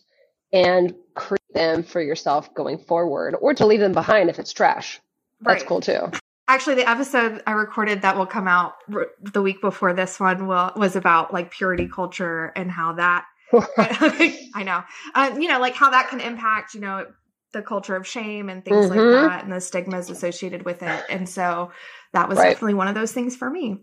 and 0.51 0.96
create 1.13 1.54
them 1.54 1.84
for 1.84 2.01
yourself 2.01 2.54
going 2.54 2.77
forward 2.77 3.36
or 3.39 3.54
to 3.54 3.65
leave 3.65 3.80
them 3.80 3.94
behind 3.94 4.30
if 4.30 4.39
it's 4.39 4.54
trash. 4.54 5.00
That's 5.42 5.63
cool 5.63 5.82
too. 5.82 6.12
Actually, 6.48 6.75
the 6.75 6.89
episode 6.89 7.42
I 7.46 7.51
recorded 7.51 8.04
that 8.04 8.18
will 8.18 8.27
come 8.27 8.48
out 8.48 8.75
the 9.22 9.42
week 9.42 9.62
before 9.62 9.94
this 9.94 10.20
one 10.20 10.48
will, 10.48 10.72
was 10.75 10.96
about 10.96 11.34
like 11.34 11.51
purity 11.51 11.88
culture 11.88 12.54
and 12.56 12.70
how 12.70 12.94
that 12.94 13.25
I 13.78 14.64
know, 14.64 14.84
uh, 15.14 15.36
you 15.40 15.48
know, 15.48 15.60
like 15.60 15.76
how 15.76 15.90
that 15.92 16.10
can 16.10 16.20
impact, 16.20 16.74
you 16.74 16.82
know, 16.82 17.06
the 17.54 17.62
culture 17.62 17.96
of 17.96 18.06
shame 18.06 18.50
and 18.50 18.64
things 18.64 18.88
mm-hmm. 18.88 18.98
like 18.98 19.30
that 19.32 19.44
and 19.44 19.52
the 19.52 19.62
stigmas 19.62 20.10
associated 20.10 20.66
with 20.66 20.84
it. 20.84 21.04
And 21.10 21.28
so 21.28 21.72
that 22.14 22.28
was 22.30 22.38
right. 22.38 22.50
definitely 22.50 22.74
one 22.74 22.88
of 22.88 22.96
those 22.96 23.14
things 23.14 23.36
for 23.36 23.50
me. 23.50 23.78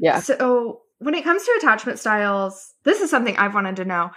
Yeah. 0.00 0.20
So 0.20 0.82
when 0.98 1.14
it 1.14 1.24
comes 1.24 1.44
to 1.44 1.58
attachment 1.58 1.98
styles, 1.98 2.74
this 2.84 3.00
is 3.00 3.10
something 3.10 3.36
I've 3.36 3.54
wanted 3.54 3.76
to 3.76 3.84
know. 3.84 4.10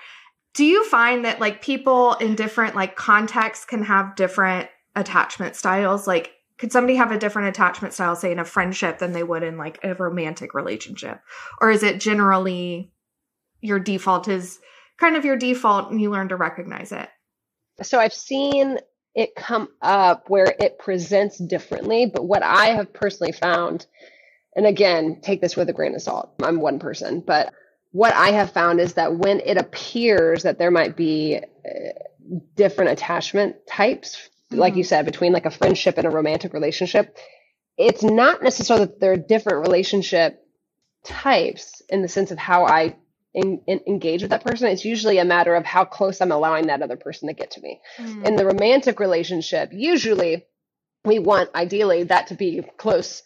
Do 0.54 0.66
you 0.66 0.86
find 0.86 1.26
that 1.26 1.40
like 1.40 1.62
people 1.62 2.14
in 2.16 2.36
different 2.36 2.76
like 2.76 2.96
contexts 2.96 3.66
can 3.66 3.84
have 3.84 4.16
different 4.16 4.70
attachment 4.96 5.56
styles? 5.56 6.08
Like 6.08 6.32
could 6.58 6.72
somebody 6.72 6.96
have 6.96 7.12
a 7.12 7.20
different 7.20 7.50
attachment 7.50 7.94
style 7.94 8.16
say 8.16 8.32
in 8.32 8.40
a 8.40 8.46
friendship 8.46 9.00
than 9.00 9.12
they 9.12 9.24
would 9.24 9.44
in 9.44 9.58
like 9.58 9.80
a 9.84 9.94
romantic 9.94 10.54
relationship? 10.54 11.20
Or 11.60 11.70
is 11.70 11.84
it 11.84 12.00
generally 12.00 12.92
your 13.62 13.80
default 13.80 14.28
is 14.28 14.60
kind 15.00 15.16
of 15.16 15.26
your 15.26 15.38
default 15.38 15.92
and 15.92 16.02
you 16.02 16.12
learn 16.12 16.30
to 16.30 16.36
recognize 16.36 16.92
it? 16.92 17.10
So 17.82 18.00
I've 18.00 18.14
seen 18.14 18.80
it 19.16 19.36
come 19.36 19.70
up 19.82 20.30
where 20.30 20.54
it 20.60 20.78
presents 20.78 21.38
differently. 21.38 22.06
But 22.06 22.26
what 22.26 22.44
I 22.44 22.68
have 22.68 22.94
personally 22.94 23.32
found, 23.32 23.86
and 24.56 24.66
again, 24.66 25.20
take 25.22 25.42
this 25.42 25.56
with 25.56 25.70
a 25.70 25.74
grain 25.74 25.96
of 25.96 26.02
salt, 26.02 26.34
I'm 26.44 26.60
one 26.60 26.80
person, 26.80 27.22
but 27.22 27.54
what 27.92 28.14
I 28.14 28.32
have 28.32 28.52
found 28.52 28.82
is 28.82 28.96
that 28.96 29.16
when 29.16 29.40
it 29.40 29.58
appears 29.58 30.44
that 30.44 30.60
there 30.60 30.70
might 30.70 30.98
be 30.98 31.38
uh, 31.38 31.70
different 32.56 32.92
attachment 32.92 33.56
types, 33.68 34.18
mm-hmm. 34.18 34.58
like 34.58 34.76
you 34.76 34.84
mm-hmm. 34.84 34.90
said, 34.90 35.06
between 35.06 35.32
like 35.32 35.46
a 35.46 35.52
friendship 35.52 35.98
and 35.98 36.06
a 36.06 36.10
romantic 36.10 36.52
relationship, 36.52 37.18
it's 37.78 38.04
not 38.04 38.44
necessarily 38.44 38.88
that 38.88 39.00
they're 39.00 39.16
different 39.16 39.66
relationship 39.66 40.46
types 41.06 41.82
in 41.88 42.02
the 42.02 42.10
sense 42.10 42.32
of 42.32 42.38
how 42.38 42.66
I 42.66 42.98
in, 43.36 43.62
in, 43.68 43.82
engage 43.86 44.22
with 44.22 44.32
that 44.32 44.44
person. 44.44 44.68
It's 44.70 44.86
usually 44.86 45.20
a 45.20 45.26
matter 45.26 45.54
of 45.56 45.66
how 45.66 45.86
close 45.86 46.22
I'm 46.22 46.32
allowing 46.32 46.68
that 46.68 46.82
other 46.82 46.96
person 46.96 47.28
to 47.28 47.34
get 47.34 47.52
to 47.52 47.62
me. 47.62 47.82
Mm. 47.98 48.26
In 48.26 48.36
the 48.38 48.46
romantic 48.46 49.00
relationship, 49.00 49.70
usually 49.74 50.46
we 51.04 51.20
want 51.20 51.50
ideally 51.54 52.04
that 52.04 52.28
to 52.28 52.36
be 52.36 52.64
close. 52.78 53.22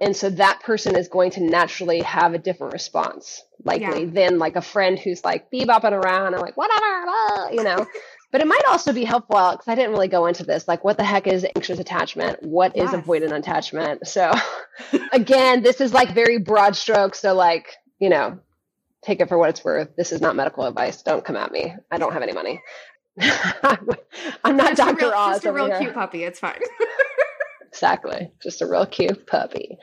And 0.00 0.16
so 0.16 0.30
that 0.30 0.60
person 0.62 0.96
is 0.96 1.08
going 1.08 1.30
to 1.32 1.40
naturally 1.40 2.00
have 2.00 2.34
a 2.34 2.38
different 2.38 2.72
response, 2.72 3.40
likely, 3.64 4.04
yeah. 4.04 4.10
than 4.10 4.38
like 4.38 4.56
a 4.56 4.62
friend 4.62 4.98
who's 4.98 5.24
like 5.24 5.50
bebopping 5.52 5.92
around 5.92 6.34
and 6.34 6.42
like, 6.42 6.56
whatever, 6.56 7.52
you 7.52 7.62
know. 7.62 7.86
But 8.32 8.40
it 8.40 8.46
might 8.46 8.62
also 8.66 8.94
be 8.94 9.04
helpful 9.04 9.50
because 9.50 9.68
I 9.68 9.74
didn't 9.74 9.90
really 9.90 10.08
go 10.08 10.24
into 10.24 10.42
this. 10.42 10.66
Like, 10.66 10.84
what 10.84 10.96
the 10.96 11.04
heck 11.04 11.26
is 11.26 11.44
anxious 11.54 11.78
attachment? 11.78 12.42
What 12.42 12.74
is 12.74 12.90
Yes. 12.90 12.94
avoidant 12.94 13.36
attachment? 13.36 14.08
So, 14.08 14.32
again, 15.12 15.62
this 15.62 15.82
is 15.82 15.92
like 15.92 16.14
very 16.14 16.38
broad 16.38 16.74
strokes. 16.74 17.20
So, 17.20 17.34
like, 17.34 17.76
you 17.98 18.08
know, 18.08 18.38
take 19.04 19.20
it 19.20 19.28
for 19.28 19.38
what 19.38 19.50
it's 19.50 19.64
worth. 19.64 19.94
This 19.96 20.12
is 20.12 20.20
not 20.20 20.36
medical 20.36 20.64
advice. 20.64 21.02
Don't 21.02 21.24
come 21.24 21.36
at 21.36 21.52
me. 21.52 21.74
I 21.90 21.98
don't 21.98 22.12
have 22.12 22.22
any 22.22 22.32
money. 22.32 22.60
I'm 24.44 24.56
not 24.56 24.76
Dr. 24.76 24.96
real, 24.96 25.12
Oz. 25.14 25.34
just 25.36 25.44
a 25.46 25.52
real 25.52 25.66
here. 25.66 25.78
cute 25.80 25.94
puppy. 25.94 26.24
It's 26.24 26.38
fine. 26.40 26.60
Exactly. 27.68 28.30
Just 28.42 28.60
a 28.60 28.66
real 28.66 28.84
cute 28.84 29.26
puppy. 29.26 29.78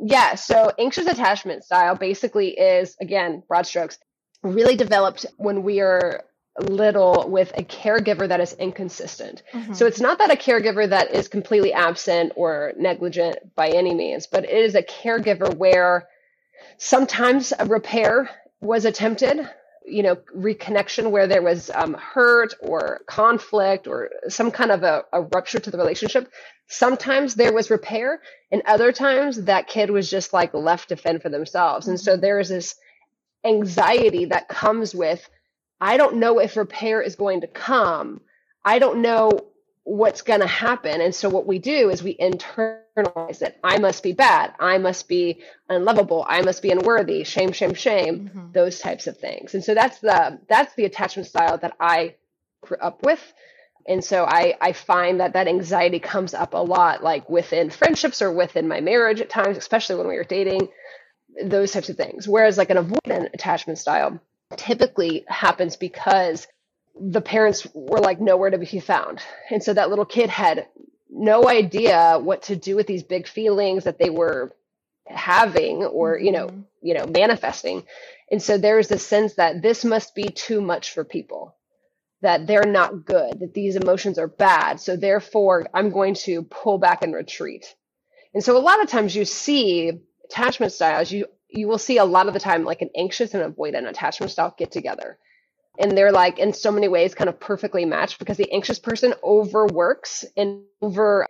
Yeah. 0.00 0.36
So 0.36 0.70
anxious 0.78 1.06
attachment 1.08 1.64
style 1.64 1.96
basically 1.96 2.50
is, 2.50 2.96
again, 3.00 3.42
broad 3.48 3.66
strokes, 3.66 3.98
really 4.44 4.76
developed 4.76 5.26
when 5.36 5.64
we 5.64 5.80
are 5.80 6.22
little 6.60 7.28
with 7.28 7.52
a 7.58 7.64
caregiver 7.64 8.28
that 8.28 8.40
is 8.40 8.52
inconsistent. 8.52 9.42
Mhm. 9.52 9.74
So 9.74 9.84
it's 9.84 10.00
not 10.00 10.18
that 10.18 10.30
a 10.32 10.36
caregiver 10.36 10.88
that 10.88 11.12
is 11.12 11.26
completely 11.26 11.72
absent 11.72 12.32
or 12.36 12.72
negligent 12.78 13.36
by 13.56 13.68
any 13.68 13.94
means, 13.94 14.28
but 14.28 14.44
it 14.44 14.50
is 14.64 14.76
a 14.76 14.82
caregiver 14.82 15.52
where 15.56 16.06
sometimes 16.78 17.52
a 17.58 17.66
repair 17.66 18.30
was 18.64 18.84
attempted, 18.84 19.48
you 19.86 20.02
know, 20.02 20.16
reconnection 20.36 21.10
where 21.10 21.26
there 21.26 21.42
was 21.42 21.70
um, 21.70 21.94
hurt 21.94 22.54
or 22.60 23.02
conflict 23.06 23.86
or 23.86 24.10
some 24.28 24.50
kind 24.50 24.70
of 24.70 24.82
a, 24.82 25.04
a 25.12 25.22
rupture 25.22 25.60
to 25.60 25.70
the 25.70 25.78
relationship. 25.78 26.32
Sometimes 26.66 27.34
there 27.34 27.52
was 27.52 27.70
repair, 27.70 28.22
and 28.50 28.62
other 28.66 28.90
times 28.90 29.42
that 29.44 29.68
kid 29.68 29.90
was 29.90 30.10
just 30.10 30.32
like 30.32 30.54
left 30.54 30.88
to 30.88 30.96
fend 30.96 31.22
for 31.22 31.28
themselves. 31.28 31.88
And 31.88 32.00
so 32.00 32.16
there 32.16 32.40
is 32.40 32.48
this 32.48 32.74
anxiety 33.44 34.24
that 34.26 34.48
comes 34.48 34.94
with 34.94 35.28
I 35.80 35.98
don't 35.98 36.16
know 36.16 36.38
if 36.38 36.56
repair 36.56 37.02
is 37.02 37.16
going 37.16 37.42
to 37.42 37.46
come. 37.46 38.22
I 38.64 38.78
don't 38.78 39.02
know 39.02 39.30
what's 39.84 40.22
going 40.22 40.40
to 40.40 40.46
happen. 40.46 41.00
And 41.00 41.14
so 41.14 41.28
what 41.28 41.46
we 41.46 41.58
do 41.58 41.90
is 41.90 42.02
we 42.02 42.16
internalize 42.16 43.42
it. 43.42 43.58
I 43.62 43.78
must 43.78 44.02
be 44.02 44.12
bad. 44.12 44.54
I 44.58 44.78
must 44.78 45.08
be 45.08 45.42
unlovable. 45.68 46.24
I 46.28 46.40
must 46.42 46.62
be 46.62 46.70
unworthy. 46.70 47.24
Shame, 47.24 47.52
shame, 47.52 47.74
shame. 47.74 48.30
Mhm. 48.34 48.52
Those 48.52 48.80
types 48.80 49.06
of 49.06 49.18
things. 49.18 49.54
And 49.54 49.62
so 49.62 49.74
that's 49.74 49.98
the 50.00 50.40
that's 50.48 50.74
the 50.74 50.86
attachment 50.86 51.28
style 51.28 51.58
that 51.58 51.76
I 51.78 52.14
grew 52.62 52.78
up 52.78 53.04
with. 53.04 53.20
And 53.86 54.02
so 54.02 54.24
I 54.24 54.54
I 54.60 54.72
find 54.72 55.20
that 55.20 55.34
that 55.34 55.48
anxiety 55.48 56.00
comes 56.00 56.32
up 56.32 56.54
a 56.54 56.58
lot 56.58 57.02
like 57.02 57.28
within 57.28 57.68
friendships 57.68 58.22
or 58.22 58.32
within 58.32 58.66
my 58.68 58.80
marriage 58.80 59.20
at 59.20 59.28
times, 59.28 59.58
especially 59.58 59.96
when 59.96 60.08
we 60.08 60.16
were 60.16 60.24
dating, 60.24 60.68
those 61.44 61.72
types 61.72 61.90
of 61.90 61.96
things. 61.98 62.26
Whereas 62.26 62.56
like 62.56 62.70
an 62.70 62.78
avoidant 62.78 63.34
attachment 63.34 63.78
style 63.78 64.18
typically 64.56 65.24
happens 65.28 65.76
because 65.76 66.46
the 67.00 67.20
parents 67.20 67.66
were 67.74 67.98
like 67.98 68.20
nowhere 68.20 68.50
to 68.50 68.58
be 68.58 68.80
found. 68.80 69.20
And 69.50 69.62
so 69.62 69.74
that 69.74 69.90
little 69.90 70.04
kid 70.04 70.30
had 70.30 70.68
no 71.10 71.48
idea 71.48 72.18
what 72.20 72.42
to 72.44 72.56
do 72.56 72.76
with 72.76 72.86
these 72.86 73.02
big 73.02 73.26
feelings 73.28 73.84
that 73.84 73.98
they 73.98 74.10
were 74.10 74.54
having 75.06 75.84
or, 75.84 76.18
you 76.18 76.32
know, 76.32 76.46
Mhm. 76.48 76.64
you 76.80 76.94
know, 76.94 77.06
manifesting. 77.06 77.84
And 78.30 78.42
so 78.42 78.58
there's 78.58 78.88
this 78.88 79.06
sense 79.06 79.34
that 79.34 79.60
this 79.62 79.84
must 79.84 80.14
be 80.14 80.24
too 80.28 80.60
much 80.60 80.92
for 80.92 81.04
people, 81.04 81.54
that 82.22 82.46
they're 82.46 82.64
not 82.64 83.04
good, 83.04 83.40
that 83.40 83.54
these 83.54 83.76
emotions 83.76 84.18
are 84.18 84.28
bad. 84.28 84.80
So 84.80 84.96
therefore, 84.96 85.66
I'm 85.74 85.90
going 85.90 86.14
to 86.14 86.42
pull 86.42 86.78
back 86.78 87.02
and 87.02 87.14
retreat. 87.14 87.74
And 88.32 88.42
so 88.42 88.56
a 88.56 88.58
lot 88.58 88.82
of 88.82 88.88
times 88.88 89.14
you 89.14 89.24
see 89.24 90.00
attachment 90.24 90.72
styles, 90.72 91.12
you 91.12 91.26
you 91.48 91.68
will 91.68 91.78
see 91.78 91.98
a 91.98 92.04
lot 92.04 92.26
of 92.26 92.34
the 92.34 92.40
time 92.40 92.64
like 92.64 92.82
an 92.82 92.90
anxious 92.96 93.32
and 93.32 93.54
avoidant 93.54 93.88
attachment 93.88 94.32
style 94.32 94.52
get 94.58 94.72
together. 94.72 95.18
And 95.78 95.96
they're 95.96 96.12
like 96.12 96.38
in 96.38 96.52
so 96.52 96.70
many 96.70 96.88
ways 96.88 97.14
kind 97.14 97.28
of 97.28 97.40
perfectly 97.40 97.84
matched 97.84 98.18
because 98.18 98.36
the 98.36 98.50
anxious 98.52 98.78
person 98.78 99.14
overworks 99.22 100.24
and 100.36 100.62
over 100.80 101.26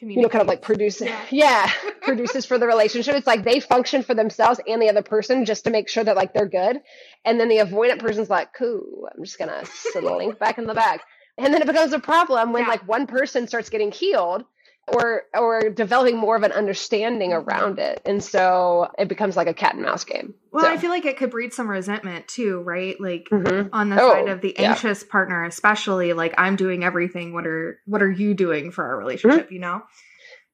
you 0.00 0.20
know, 0.20 0.28
kind 0.28 0.42
of 0.42 0.48
like 0.48 0.62
produces 0.62 1.06
Yeah. 1.06 1.20
yeah, 1.30 1.70
produces 2.02 2.44
for 2.44 2.58
the 2.58 2.66
relationship. 2.66 3.14
It's 3.14 3.26
like 3.26 3.44
they 3.44 3.60
function 3.60 4.02
for 4.02 4.14
themselves 4.14 4.60
and 4.66 4.82
the 4.82 4.88
other 4.88 5.02
person 5.02 5.44
just 5.44 5.64
to 5.64 5.70
make 5.70 5.88
sure 5.88 6.02
that 6.02 6.16
like 6.16 6.34
they're 6.34 6.48
good. 6.48 6.80
And 7.24 7.38
then 7.38 7.48
the 7.48 7.58
avoidant 7.58 8.00
person's 8.00 8.28
like, 8.30 8.52
cool, 8.52 9.08
I'm 9.14 9.24
just 9.24 9.38
gonna 9.38 9.64
slink 9.64 10.38
back 10.38 10.58
in 10.58 10.66
the 10.66 10.74
back. 10.74 11.02
And 11.38 11.54
then 11.54 11.62
it 11.62 11.66
becomes 11.66 11.92
a 11.92 11.98
problem 11.98 12.52
when 12.52 12.64
Yeah. 12.64 12.68
like 12.70 12.86
one 12.86 13.06
person 13.06 13.46
starts 13.46 13.70
getting 13.70 13.92
healed 13.92 14.44
or 14.88 15.22
or 15.34 15.70
developing 15.70 16.16
more 16.16 16.36
of 16.36 16.42
an 16.42 16.52
understanding 16.52 17.30
Mm-hmm. 17.30 17.48
around 17.48 17.78
it. 17.78 18.02
And 18.04 18.22
so 18.22 18.90
it 18.98 19.08
becomes 19.08 19.36
like 19.36 19.46
a 19.46 19.54
cat 19.54 19.74
and 19.74 19.82
mouse 19.84 20.04
game. 20.04 20.34
Well, 20.52 20.64
So- 20.64 20.70
I 20.70 20.76
feel 20.76 20.90
like 20.90 21.04
it 21.04 21.16
could 21.16 21.30
breed 21.30 21.52
some 21.52 21.68
resentment 21.70 22.26
too, 22.28 22.60
right? 22.60 23.00
Like 23.00 23.28
Mhm. 23.30 23.70
on 23.72 23.90
the 23.90 24.00
Oh, 24.02 24.12
side 24.12 24.28
of 24.28 24.40
the 24.40 24.54
yeah. 24.58 24.70
anxious 24.70 25.04
partner, 25.04 25.44
especially 25.44 26.12
like 26.12 26.34
I'm 26.36 26.56
doing 26.56 26.84
everything. 26.84 27.32
What 27.32 27.46
are 27.46 27.78
what 27.86 28.02
are 28.02 28.10
you 28.10 28.34
doing 28.34 28.72
for 28.72 28.84
our 28.84 28.96
relationship? 28.98 29.46
Mm-hmm. 29.46 29.54
You 29.54 29.60
know. 29.60 29.82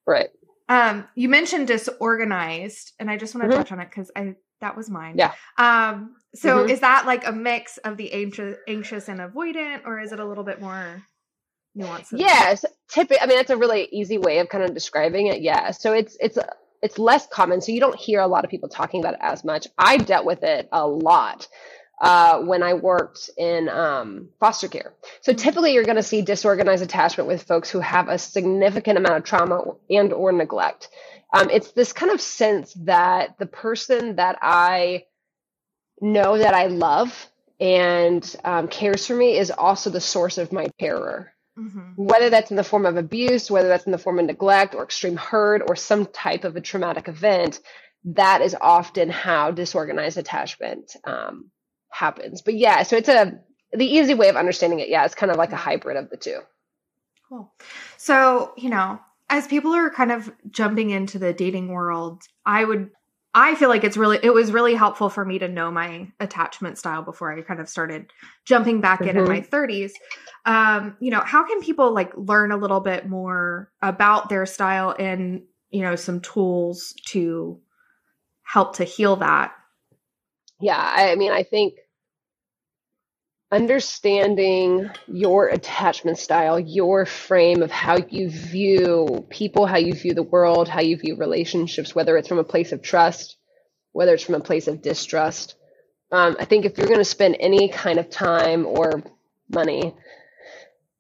Right. 0.06 0.28
Um, 0.68 1.08
you 1.14 1.28
mentioned 1.30 1.66
disorganized, 1.68 2.92
and 2.98 3.10
I 3.10 3.16
just 3.16 3.34
want 3.34 3.50
to 3.50 3.56
Mhm. 3.56 3.60
touch 3.60 3.72
on 3.72 3.80
it 3.80 3.88
because 3.90 4.10
I 4.14 4.34
that 4.60 4.76
was 4.76 4.90
mine. 4.90 5.14
Yeah. 5.16 5.32
Um, 5.56 6.16
so 6.34 6.64
Mhm. 6.66 6.70
is 6.70 6.80
that 6.80 7.06
like 7.06 7.24
a 7.26 7.30
mix 7.32 7.78
of 7.78 7.96
the 7.96 8.12
anxious, 8.12 8.56
anxious 8.66 9.08
and 9.08 9.20
avoidant, 9.20 9.86
or 9.86 10.00
is 10.00 10.10
it 10.12 10.18
a 10.18 10.24
little 10.24 10.42
bit 10.42 10.60
more 10.60 11.00
that? 11.78 12.02
Yes, 12.12 12.64
typically. 12.88 13.20
I 13.20 13.26
mean, 13.26 13.36
that's 13.36 13.50
a 13.50 13.56
really 13.56 13.88
easy 13.92 14.18
way 14.18 14.38
of 14.40 14.48
kind 14.48 14.64
of 14.64 14.74
describing 14.74 15.28
it. 15.28 15.42
Yeah. 15.42 15.70
So 15.72 15.92
it's 15.92 16.16
it's 16.20 16.38
it's 16.82 16.98
less 16.98 17.26
common. 17.28 17.60
So 17.60 17.72
you 17.72 17.80
don't 17.80 17.96
hear 17.96 18.20
a 18.20 18.26
lot 18.26 18.44
of 18.44 18.50
people 18.50 18.68
talking 18.68 19.00
about 19.00 19.14
it 19.14 19.20
as 19.22 19.44
much. 19.44 19.68
I 19.78 19.98
dealt 19.98 20.26
with 20.26 20.42
it 20.42 20.68
a 20.72 20.86
lot 20.86 21.48
uh, 22.00 22.40
when 22.40 22.62
I 22.62 22.74
worked 22.74 23.30
in 23.36 23.68
um, 23.68 24.28
foster 24.40 24.68
care. 24.68 24.94
So 25.22 25.32
Mhm. 25.32 25.38
typically, 25.38 25.74
you're 25.74 25.84
going 25.84 25.96
to 25.96 26.02
see 26.02 26.22
disorganized 26.22 26.82
attachment 26.82 27.28
with 27.28 27.42
folks 27.44 27.70
who 27.70 27.80
have 27.80 28.08
a 28.08 28.18
significant 28.18 28.98
amount 28.98 29.16
of 29.16 29.24
trauma 29.24 29.62
and 29.90 30.12
or 30.12 30.32
neglect. 30.32 30.88
Um, 31.32 31.50
it's 31.50 31.72
this 31.72 31.92
kind 31.92 32.12
of 32.12 32.20
sense 32.20 32.74
that 32.84 33.38
the 33.38 33.46
person 33.46 34.16
that 34.16 34.38
I 34.42 35.04
know 36.00 36.38
that 36.38 36.54
I 36.54 36.66
love 36.66 37.28
and 37.60 38.36
um, 38.44 38.68
cares 38.68 39.06
for 39.06 39.14
me 39.14 39.38
is 39.38 39.50
also 39.50 39.90
the 39.90 40.00
source 40.00 40.38
of 40.38 40.52
my 40.52 40.68
terror 40.80 41.32
Mhm. 41.58 41.94
whether 41.96 42.30
that's 42.30 42.50
in 42.50 42.56
the 42.56 42.64
form 42.64 42.86
of 42.86 42.96
abuse, 42.96 43.50
whether 43.50 43.68
that's 43.68 43.86
in 43.86 43.92
the 43.92 43.98
form 43.98 44.18
of 44.18 44.26
neglect 44.26 44.74
or 44.74 44.84
extreme 44.84 45.16
hurt 45.16 45.62
or 45.66 45.74
some 45.74 46.06
type 46.06 46.44
of 46.44 46.54
a 46.54 46.60
traumatic 46.60 47.08
event, 47.08 47.58
that 48.04 48.42
is 48.42 48.56
often 48.60 49.10
how 49.10 49.50
disorganized 49.50 50.18
attachment 50.18 50.94
um, 51.04 51.50
happens. 51.90 52.42
But 52.42 52.54
yeah, 52.54 52.84
so 52.84 52.96
it's 52.96 53.08
a 53.08 53.40
the 53.72 53.84
easy 53.84 54.14
way 54.14 54.28
of 54.28 54.36
understanding 54.36 54.78
it. 54.80 54.88
Yeah, 54.88 55.04
it's 55.04 55.14
kind 55.14 55.30
of 55.30 55.36
like 55.36 55.52
a 55.52 55.56
hybrid 55.56 55.96
of 55.96 56.10
the 56.10 56.16
two. 56.16 56.40
Cool. 57.28 57.52
So, 57.96 58.52
you 58.56 58.70
know, 58.70 59.00
as 59.28 59.46
people 59.46 59.74
are 59.74 59.90
kind 59.90 60.12
of 60.12 60.32
jumping 60.50 60.90
into 60.90 61.18
the 61.18 61.32
dating 61.32 61.68
world, 61.68 62.22
I 62.46 62.64
would 62.64 62.90
I 63.34 63.54
feel 63.54 63.68
like 63.68 63.84
it's 63.84 63.96
really 63.96 64.18
it 64.22 64.32
was 64.32 64.52
really 64.52 64.74
helpful 64.74 65.10
for 65.10 65.24
me 65.24 65.38
to 65.38 65.48
know 65.48 65.70
my 65.70 66.10
attachment 66.18 66.78
style 66.78 67.02
before 67.02 67.32
I 67.36 67.42
kind 67.42 67.60
of 67.60 67.68
started 67.68 68.10
jumping 68.46 68.80
back 68.80 69.06
in 69.06 69.16
in 69.16 69.24
Mhm. 69.24 69.28
my 69.28 69.42
30s. 69.42 69.92
Um, 70.46 70.96
you 70.98 71.10
know, 71.10 71.20
how 71.20 71.46
can 71.46 71.60
people 71.60 71.92
like 71.92 72.10
learn 72.16 72.52
a 72.52 72.56
little 72.56 72.80
bit 72.80 73.08
more 73.08 73.70
about 73.82 74.28
their 74.30 74.46
style 74.46 74.94
and, 74.98 75.42
you 75.70 75.82
know, 75.82 75.94
some 75.94 76.20
tools 76.20 76.94
to 77.08 77.60
help 78.44 78.76
to 78.76 78.84
heal 78.84 79.16
that? 79.16 79.52
Yeah, 80.60 80.76
I 80.96 81.14
mean, 81.14 81.32
I 81.32 81.42
think 81.42 81.74
understanding 83.50 84.90
your 85.06 85.48
attachment 85.48 86.18
style, 86.18 86.60
your 86.60 87.06
frame 87.06 87.62
of 87.62 87.70
how 87.70 87.96
you 87.96 88.28
view 88.28 89.26
people, 89.30 89.66
how 89.66 89.78
you 89.78 89.94
view 89.94 90.12
the 90.14 90.22
world, 90.22 90.68
how 90.68 90.80
you 90.80 90.96
view 90.96 91.16
relationships, 91.16 91.94
whether 91.94 92.16
it's 92.16 92.28
from 92.28 92.38
a 92.38 92.44
place 92.44 92.72
of 92.72 92.82
trust, 92.82 93.36
whether 93.92 94.14
it's 94.14 94.24
from 94.24 94.34
a 94.34 94.40
place 94.40 94.68
of 94.68 94.82
distrust. 94.82 95.54
Um, 96.12 96.36
I 96.38 96.44
think 96.44 96.64
if 96.64 96.76
you're 96.76 96.86
going 96.86 96.98
to 96.98 97.04
spend 97.04 97.36
any 97.40 97.68
kind 97.68 97.98
of 97.98 98.10
time 98.10 98.66
or 98.66 99.02
money 99.48 99.94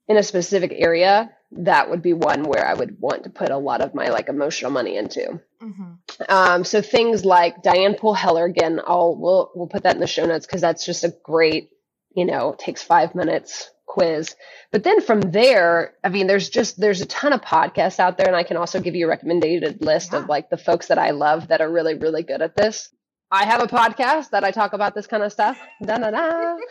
in 0.06 0.16
a 0.16 0.22
specific 0.22 0.72
area, 0.74 1.30
that 1.52 1.88
would 1.88 2.02
be 2.02 2.12
one 2.12 2.42
where 2.42 2.66
I 2.66 2.74
would 2.74 3.00
want 3.00 3.24
to 3.24 3.30
put 3.30 3.50
a 3.50 3.56
lot 3.56 3.80
of 3.80 3.94
my 3.94 4.08
like 4.08 4.28
emotional 4.28 4.70
money 4.70 4.96
into. 4.96 5.40
Mm-hmm. 5.62 5.92
Um, 6.28 6.64
so 6.64 6.82
things 6.82 7.24
like 7.24 7.62
Diane 7.62 7.94
Poole 7.94 8.14
Heller, 8.14 8.44
again, 8.44 8.80
I'll 8.86 9.16
we'll 9.16 9.50
we'll 9.54 9.66
put 9.66 9.84
that 9.84 9.94
in 9.94 10.00
the 10.00 10.06
show 10.06 10.26
notes 10.26 10.46
because 10.46 10.60
that's 10.60 10.84
just 10.84 11.04
a 11.04 11.14
great, 11.22 11.70
you 12.18 12.24
know, 12.26 12.52
it 12.52 12.58
takes 12.58 12.82
five 12.82 13.14
minutes 13.14 13.70
quiz. 13.86 14.34
But 14.70 14.84
then 14.84 15.00
from 15.00 15.20
there, 15.20 15.94
I 16.04 16.08
mean, 16.10 16.26
there's 16.26 16.48
just 16.50 16.78
there's 16.78 17.00
a 17.00 17.06
ton 17.06 17.32
of 17.32 17.40
podcasts 17.40 17.98
out 17.98 18.18
there, 18.18 18.26
and 18.26 18.36
I 18.36 18.42
can 18.42 18.56
also 18.56 18.80
give 18.80 18.94
you 18.94 19.06
a 19.06 19.08
recommended 19.08 19.80
list 19.82 20.12
Yeah. 20.12 20.18
of 20.20 20.28
like 20.28 20.50
the 20.50 20.58
folks 20.58 20.88
that 20.88 20.98
I 20.98 21.10
love 21.12 21.48
that 21.48 21.60
are 21.60 21.70
really 21.70 21.94
really 21.94 22.22
good 22.22 22.42
at 22.42 22.56
this. 22.56 22.90
I 23.30 23.44
have 23.44 23.62
a 23.62 23.66
podcast 23.66 24.30
that 24.30 24.44
I 24.44 24.50
talk 24.50 24.72
about 24.72 24.94
this 24.94 25.06
kind 25.06 25.22
of 25.22 25.32
stuff. 25.32 25.58
Da 25.82 25.98
da 25.98 26.10
da. 26.10 26.56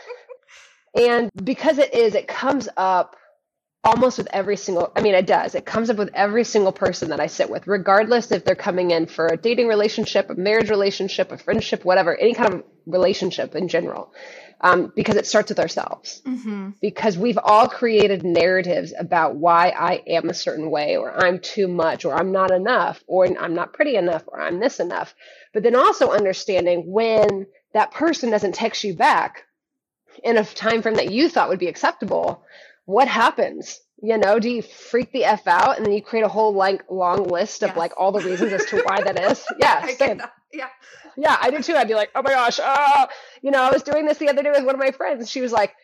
And 0.98 1.30
because 1.44 1.77
it 1.77 1.94
is, 1.94 2.16
it 2.16 2.27
comes 2.27 2.68
up 2.75 3.16
almost 3.84 4.18
with 4.18 4.27
every 4.34 4.58
single 4.58 4.92
i 4.98 5.01
mean 5.01 5.13
it 5.13 5.27
does 5.27 5.56
it 5.56 5.66
comes 5.66 5.89
up 5.89 5.98
with 5.98 6.10
every 6.13 6.44
single 6.44 6.74
person 6.74 7.10
that 7.10 7.20
i 7.22 7.27
sit 7.27 7.50
with 7.50 7.68
regardless 7.68 8.32
if 8.32 8.44
they're 8.44 8.56
coming 8.56 8.92
in 8.92 9.06
for 9.06 9.27
a 9.27 9.38
dating 9.38 9.68
relationship 9.68 10.30
a 10.30 10.36
marriage 10.36 10.70
relationship 10.70 11.32
a 11.32 11.38
friendship 11.38 11.86
whatever 11.86 12.18
any 12.20 12.34
kind 12.34 12.54
of 12.56 12.63
relationship 12.86 13.56
in 13.56 13.68
general 13.70 14.12
um, 14.62 14.92
because 14.96 15.16
it 15.16 15.28
starts 15.28 15.50
with 15.50 15.60
ourselves. 15.60 16.22
Mm-hmm. 16.26 16.72
Because 16.82 17.18
we've 17.18 17.38
all 17.38 17.68
created 17.68 18.24
narratives 18.24 18.94
about 18.98 19.36
why 19.36 19.70
I 19.70 20.02
am 20.08 20.30
a 20.30 20.34
certain 20.34 20.70
way, 20.72 20.98
or 20.98 21.14
I'm 21.26 21.40
too 21.40 21.68
much, 21.68 22.06
or 22.06 22.14
I'm 22.16 22.32
not 22.32 22.52
enough, 22.52 23.04
or 23.08 23.26
I'm 23.26 23.54
not 23.56 23.74
pretty 23.74 23.96
enough, 23.96 24.24
or 24.28 24.42
I'm 24.42 24.60
this 24.60 24.80
enough. 24.80 25.14
But 25.54 25.64
then 25.64 25.76
also 25.76 26.10
understanding 26.12 26.84
when 26.92 27.48
that 27.74 27.92
person 27.92 28.32
doesn't 28.32 28.56
text 28.56 28.84
you 28.84 28.96
back 28.96 29.44
in 30.24 30.38
a 30.38 30.44
time 30.44 30.82
frame 30.82 30.96
that 30.96 31.12
you 31.12 31.30
thought 31.30 31.50
would 31.50 31.60
be 31.60 31.68
acceptable, 31.68 32.44
what 32.86 33.08
happens? 33.08 33.80
You 34.02 34.18
know, 34.18 34.40
do 34.40 34.50
you 34.50 34.62
freak 34.62 35.12
the 35.12 35.26
F 35.26 35.48
out 35.48 35.78
and 35.78 35.86
then 35.86 35.94
you 35.94 36.02
create 36.02 36.24
a 36.24 36.28
whole 36.30 36.54
like 36.54 36.84
long 36.90 37.28
list 37.28 37.64
of 37.64 37.70
Yes. 37.70 37.78
like 37.78 37.94
all 37.98 38.12
the 38.12 38.22
reasons 38.22 38.54
as 38.54 38.66
to 38.68 38.82
why 38.84 39.02
that 39.02 39.20
is? 39.32 39.44
Yeah, 39.60 39.80
I 39.84 39.88
get 39.88 39.98
same. 40.00 40.18
that. 40.18 40.34
Yeah. 40.54 40.68
Yeah, 41.18 41.38
I 41.42 41.51
do 41.51 41.62
too. 41.62 41.75
I'd 41.75 41.88
be 41.88 41.94
like, 41.96 42.12
oh 42.16 42.22
my 42.22 42.30
gosh, 42.32 42.60
oh, 42.63 43.08
you 43.42 43.51
know, 43.51 43.62
I 43.62 43.72
was 43.72 43.84
doing 43.84 44.06
this 44.06 44.18
the 44.18 44.30
other 44.30 44.44
day 44.44 44.51
with 44.51 44.63
one 44.66 44.75
of 44.75 44.80
my 44.80 44.92
friends. 44.92 45.20
and 45.20 45.27
She 45.30 45.42
was 45.42 45.51
like, 45.51 45.75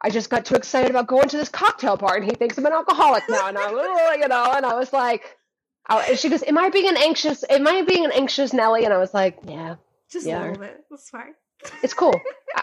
I 0.00 0.10
just 0.10 0.30
got 0.30 0.44
too 0.44 0.54
excited 0.54 0.90
about 0.90 1.06
going 1.08 1.28
to 1.28 1.36
this 1.36 1.48
cocktail 1.48 1.96
bar, 1.96 2.16
and 2.16 2.24
he 2.24 2.30
thinks 2.32 2.56
I'm 2.56 2.66
an 2.66 2.72
alcoholic 2.72 3.24
now. 3.28 3.48
And 3.48 3.58
I, 3.58 3.66
"Oh," 3.68 4.12
you 4.18 4.28
know, 4.28 4.52
and 4.56 4.64
I 4.64 4.74
was 4.74 4.92
like, 4.92 5.36
oh, 5.90 5.98
and 6.08 6.16
she 6.18 6.28
goes, 6.28 6.42
"Am 6.44 6.56
I 6.56 6.70
being 6.70 6.88
an 6.88 6.96
anxious? 6.96 7.44
Am 7.50 7.66
I 7.66 7.82
being 7.82 8.04
an 8.04 8.12
anxious 8.12 8.52
Nelly?" 8.52 8.84
And 8.84 8.94
I 8.94 8.98
was 8.98 9.12
like, 9.12 9.38
"Yeah, 9.46 9.74
Just 10.10 10.24
Yeah. 10.26 10.38
a 10.38 10.42
little 10.50 10.62
bit. 10.62 10.84
That's 10.88 11.10
fine. 11.10 11.34
it's 11.82 11.94
cool. 11.94 12.14
I, 12.56 12.62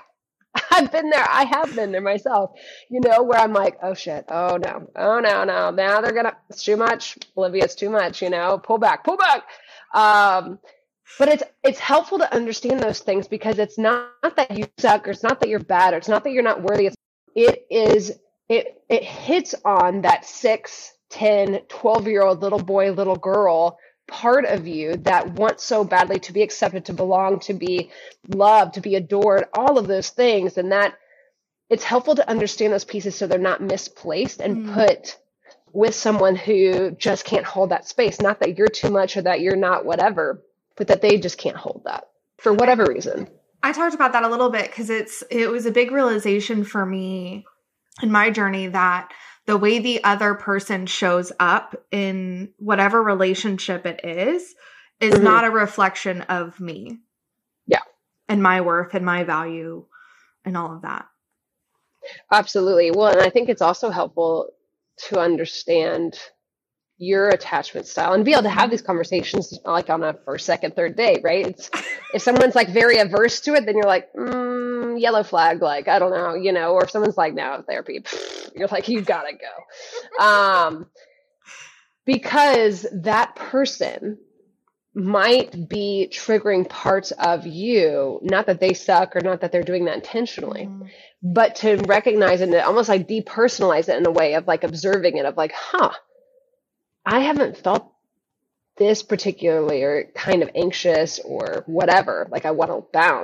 I've 0.72 0.92
been 0.94 1.10
there. 1.10 1.26
I 1.30 1.44
have 1.44 1.76
been 1.76 1.92
there 1.92 2.00
myself. 2.00 2.52
You 2.90 3.02
know, 3.02 3.24
where 3.24 3.38
I'm 3.40 3.52
like, 3.52 3.78
oh 3.84 3.94
shit, 3.96 4.24
oh 4.30 4.56
no, 4.56 4.88
oh 4.96 5.20
no, 5.20 5.44
no. 5.44 5.72
Now 5.72 6.00
they're 6.00 6.14
gonna. 6.14 6.38
It's 6.50 6.64
too 6.64 6.78
much, 6.78 7.18
Olivia. 7.36 7.66
It's 7.66 7.76
too 7.76 7.90
much. 7.90 8.22
You 8.22 8.30
know, 8.30 8.58
pull 8.60 8.78
back, 8.78 9.04
pull 9.04 9.18
back. 9.18 9.44
Um, 9.94 10.60
but 11.20 11.30
it's 11.30 11.44
it's 11.64 11.80
helpful 11.80 12.20
to 12.20 12.34
understand 12.34 12.80
those 12.82 13.00
things 13.00 13.28
because 13.28 13.60
it's 13.60 13.78
not, 13.78 14.10
that 14.36 14.58
you 14.58 14.68
suck 14.78 15.08
or 15.08 15.12
it's 15.12 15.24
not 15.24 15.40
that 15.40 15.50
you're 15.50 15.60
bad 15.60 15.94
or 15.94 15.98
it's 15.98 16.10
not 16.10 16.24
that 16.24 16.32
you're 16.32 16.44
not 16.44 16.62
worthy. 16.62 16.88
It's, 16.88 16.96
it 17.36 17.66
is 17.70 18.14
it 18.50 18.82
it 18.90 19.04
hits 19.04 19.56
on 19.66 20.02
that 20.02 20.26
six, 20.26 20.94
10, 21.12 21.62
12 21.70 22.08
year 22.08 22.24
old 22.24 22.42
little 22.42 22.60
boy, 22.64 22.92
little 22.92 23.16
girl 23.16 23.78
part 24.08 24.46
of 24.46 24.68
you 24.68 24.96
that 24.98 25.32
wants 25.34 25.64
so 25.64 25.84
badly 25.84 26.20
to 26.20 26.34
be 26.34 26.44
accepted, 26.44 26.86
to 26.86 26.94
belong, 26.94 27.40
to 27.40 27.54
be 27.54 27.90
loved, 28.28 28.76
to 28.76 28.82
be 28.82 28.96
adored, 28.96 29.46
all 29.54 29.78
of 29.80 29.88
those 29.88 30.10
things. 30.10 30.58
And 30.58 30.72
that 30.72 30.96
it's 31.70 31.84
helpful 31.84 32.16
to 32.16 32.30
understand 32.30 32.74
those 32.74 32.86
pieces 32.86 33.16
so 33.16 33.28
they're 33.28 33.40
not 33.40 33.62
misplaced 33.62 34.42
and 34.42 34.58
Mm. 34.58 34.74
put 34.74 35.18
with 35.74 35.96
someone 35.96 36.36
who 36.36 36.92
just 36.92 37.26
can't 37.26 37.46
hold 37.46 37.72
that 37.72 37.88
space. 37.88 38.22
Not 38.22 38.40
that 38.42 38.58
you're 38.58 38.68
too 38.68 38.90
much 38.92 39.18
or 39.18 39.24
that 39.24 39.42
you're 39.42 39.58
not 39.58 39.86
whatever, 39.86 40.42
but 40.78 40.88
that 40.88 41.02
they 41.02 41.18
just 41.18 41.38
can't 41.38 41.58
hold 41.58 41.84
that 41.86 42.06
for 42.38 42.54
whatever 42.54 42.86
reason. 42.86 43.28
I 43.64 43.72
talked 43.72 43.96
about 43.96 44.14
that 44.14 44.24
a 44.24 44.30
little 44.30 44.50
bit 44.50 44.70
because 44.70 44.90
it's 44.90 45.24
it 45.32 45.50
was 45.50 45.66
a 45.66 45.72
big 45.72 45.92
realization 45.92 46.64
for 46.64 46.86
me 46.86 47.46
in 48.02 48.12
my 48.12 48.30
journey 48.30 48.68
that 48.68 49.12
the 49.48 49.58
way 49.58 49.80
the 49.80 50.04
other 50.04 50.36
person 50.36 50.86
shows 50.86 51.32
up 51.40 51.76
in 51.92 52.54
whatever 52.58 53.02
relationship 53.02 53.86
it 53.86 54.02
is 54.04 54.56
is 55.00 55.16
Mhm. 55.16 55.24
not 55.24 55.46
a 55.46 55.52
reflection 55.52 56.22
of 56.24 56.60
me. 56.60 57.00
Yeah. 57.68 57.82
And 58.28 58.42
my 58.44 58.62
worth 58.62 58.94
and 58.94 59.06
my 59.06 59.24
value 59.24 59.86
and 60.44 60.58
all 60.58 60.74
of 60.76 60.82
that. 60.84 61.08
Absolutely. 62.32 62.92
Well, 62.92 63.08
and 63.12 63.22
I 63.22 63.30
think 63.30 63.50
it's 63.50 63.62
also 63.62 63.90
helpful 63.90 64.50
to 65.10 65.20
understand 65.20 66.20
your 66.98 67.30
attachment 67.30 67.88
style 67.88 68.14
and 68.14 68.26
be 68.26 68.32
able 68.34 68.44
to 68.44 68.50
have 68.50 68.72
these 68.72 68.82
conversations 68.82 69.60
like 69.66 69.90
on 69.90 70.04
a 70.04 70.14
first, 70.26 70.46
second, 70.46 70.76
third 70.76 70.96
date, 70.96 71.22
right? 71.24 71.48
It's 71.48 71.70
if 72.14 72.22
someone's 72.22 72.56
like 72.56 72.70
very 72.70 72.98
averse 73.00 73.42
to 73.42 73.54
it, 73.56 73.66
then 73.66 73.76
you're 73.76 73.86
like, 73.86 74.14
mm, 74.14 75.00
yellow 75.02 75.24
flag, 75.24 75.62
like 75.62 75.88
I 75.90 76.00
don't 76.00 76.12
know, 76.12 76.36
you 76.36 76.54
know, 76.54 76.72
or 76.74 76.84
if 76.86 76.92
someone's 76.92 77.18
like, 77.18 77.34
no, 77.34 77.64
therapy, 77.68 78.04
you're 78.56 78.70
like, 78.70 78.88
you 78.90 79.02
gotta 79.02 79.34
go, 80.20 80.26
um, 80.26 80.88
because 82.06 82.86
that 83.04 83.36
person 83.36 84.18
might 84.96 85.70
be 85.70 86.10
triggering 86.12 86.70
parts 86.70 87.12
of 87.12 87.46
you, 87.48 88.20
not 88.24 88.48
that 88.48 88.60
they 88.62 88.74
suck 88.74 89.16
or 89.16 89.22
not 89.22 89.42
that 89.42 89.52
they're 89.52 89.64
doing 89.64 89.86
that 89.86 89.96
intentionally 89.98 90.68
Mm. 90.68 90.90
but 91.24 91.56
to 91.58 91.76
recognize 91.88 92.42
and 92.42 92.52
to 92.54 92.66
almost 92.66 92.90
like 92.90 93.08
depersonalize 93.08 93.90
it 93.90 93.98
in 93.98 94.06
a 94.06 94.12
way 94.12 94.36
of 94.36 94.48
like 94.48 94.64
observing 94.64 95.18
it 95.18 95.26
of 95.26 95.38
like 95.38 95.52
huh 95.54 95.92
i 97.06 97.20
haven't 97.22 97.58
felt 97.58 97.92
this 98.78 99.04
particularly 99.04 99.84
or 99.84 100.06
kind 100.16 100.44
of 100.44 100.50
anxious 100.56 101.20
or 101.26 101.64
whatever 101.68 102.28
like 102.32 102.46
i 102.46 102.52
want 102.52 102.72
to 102.72 102.86
bounce 102.94 103.20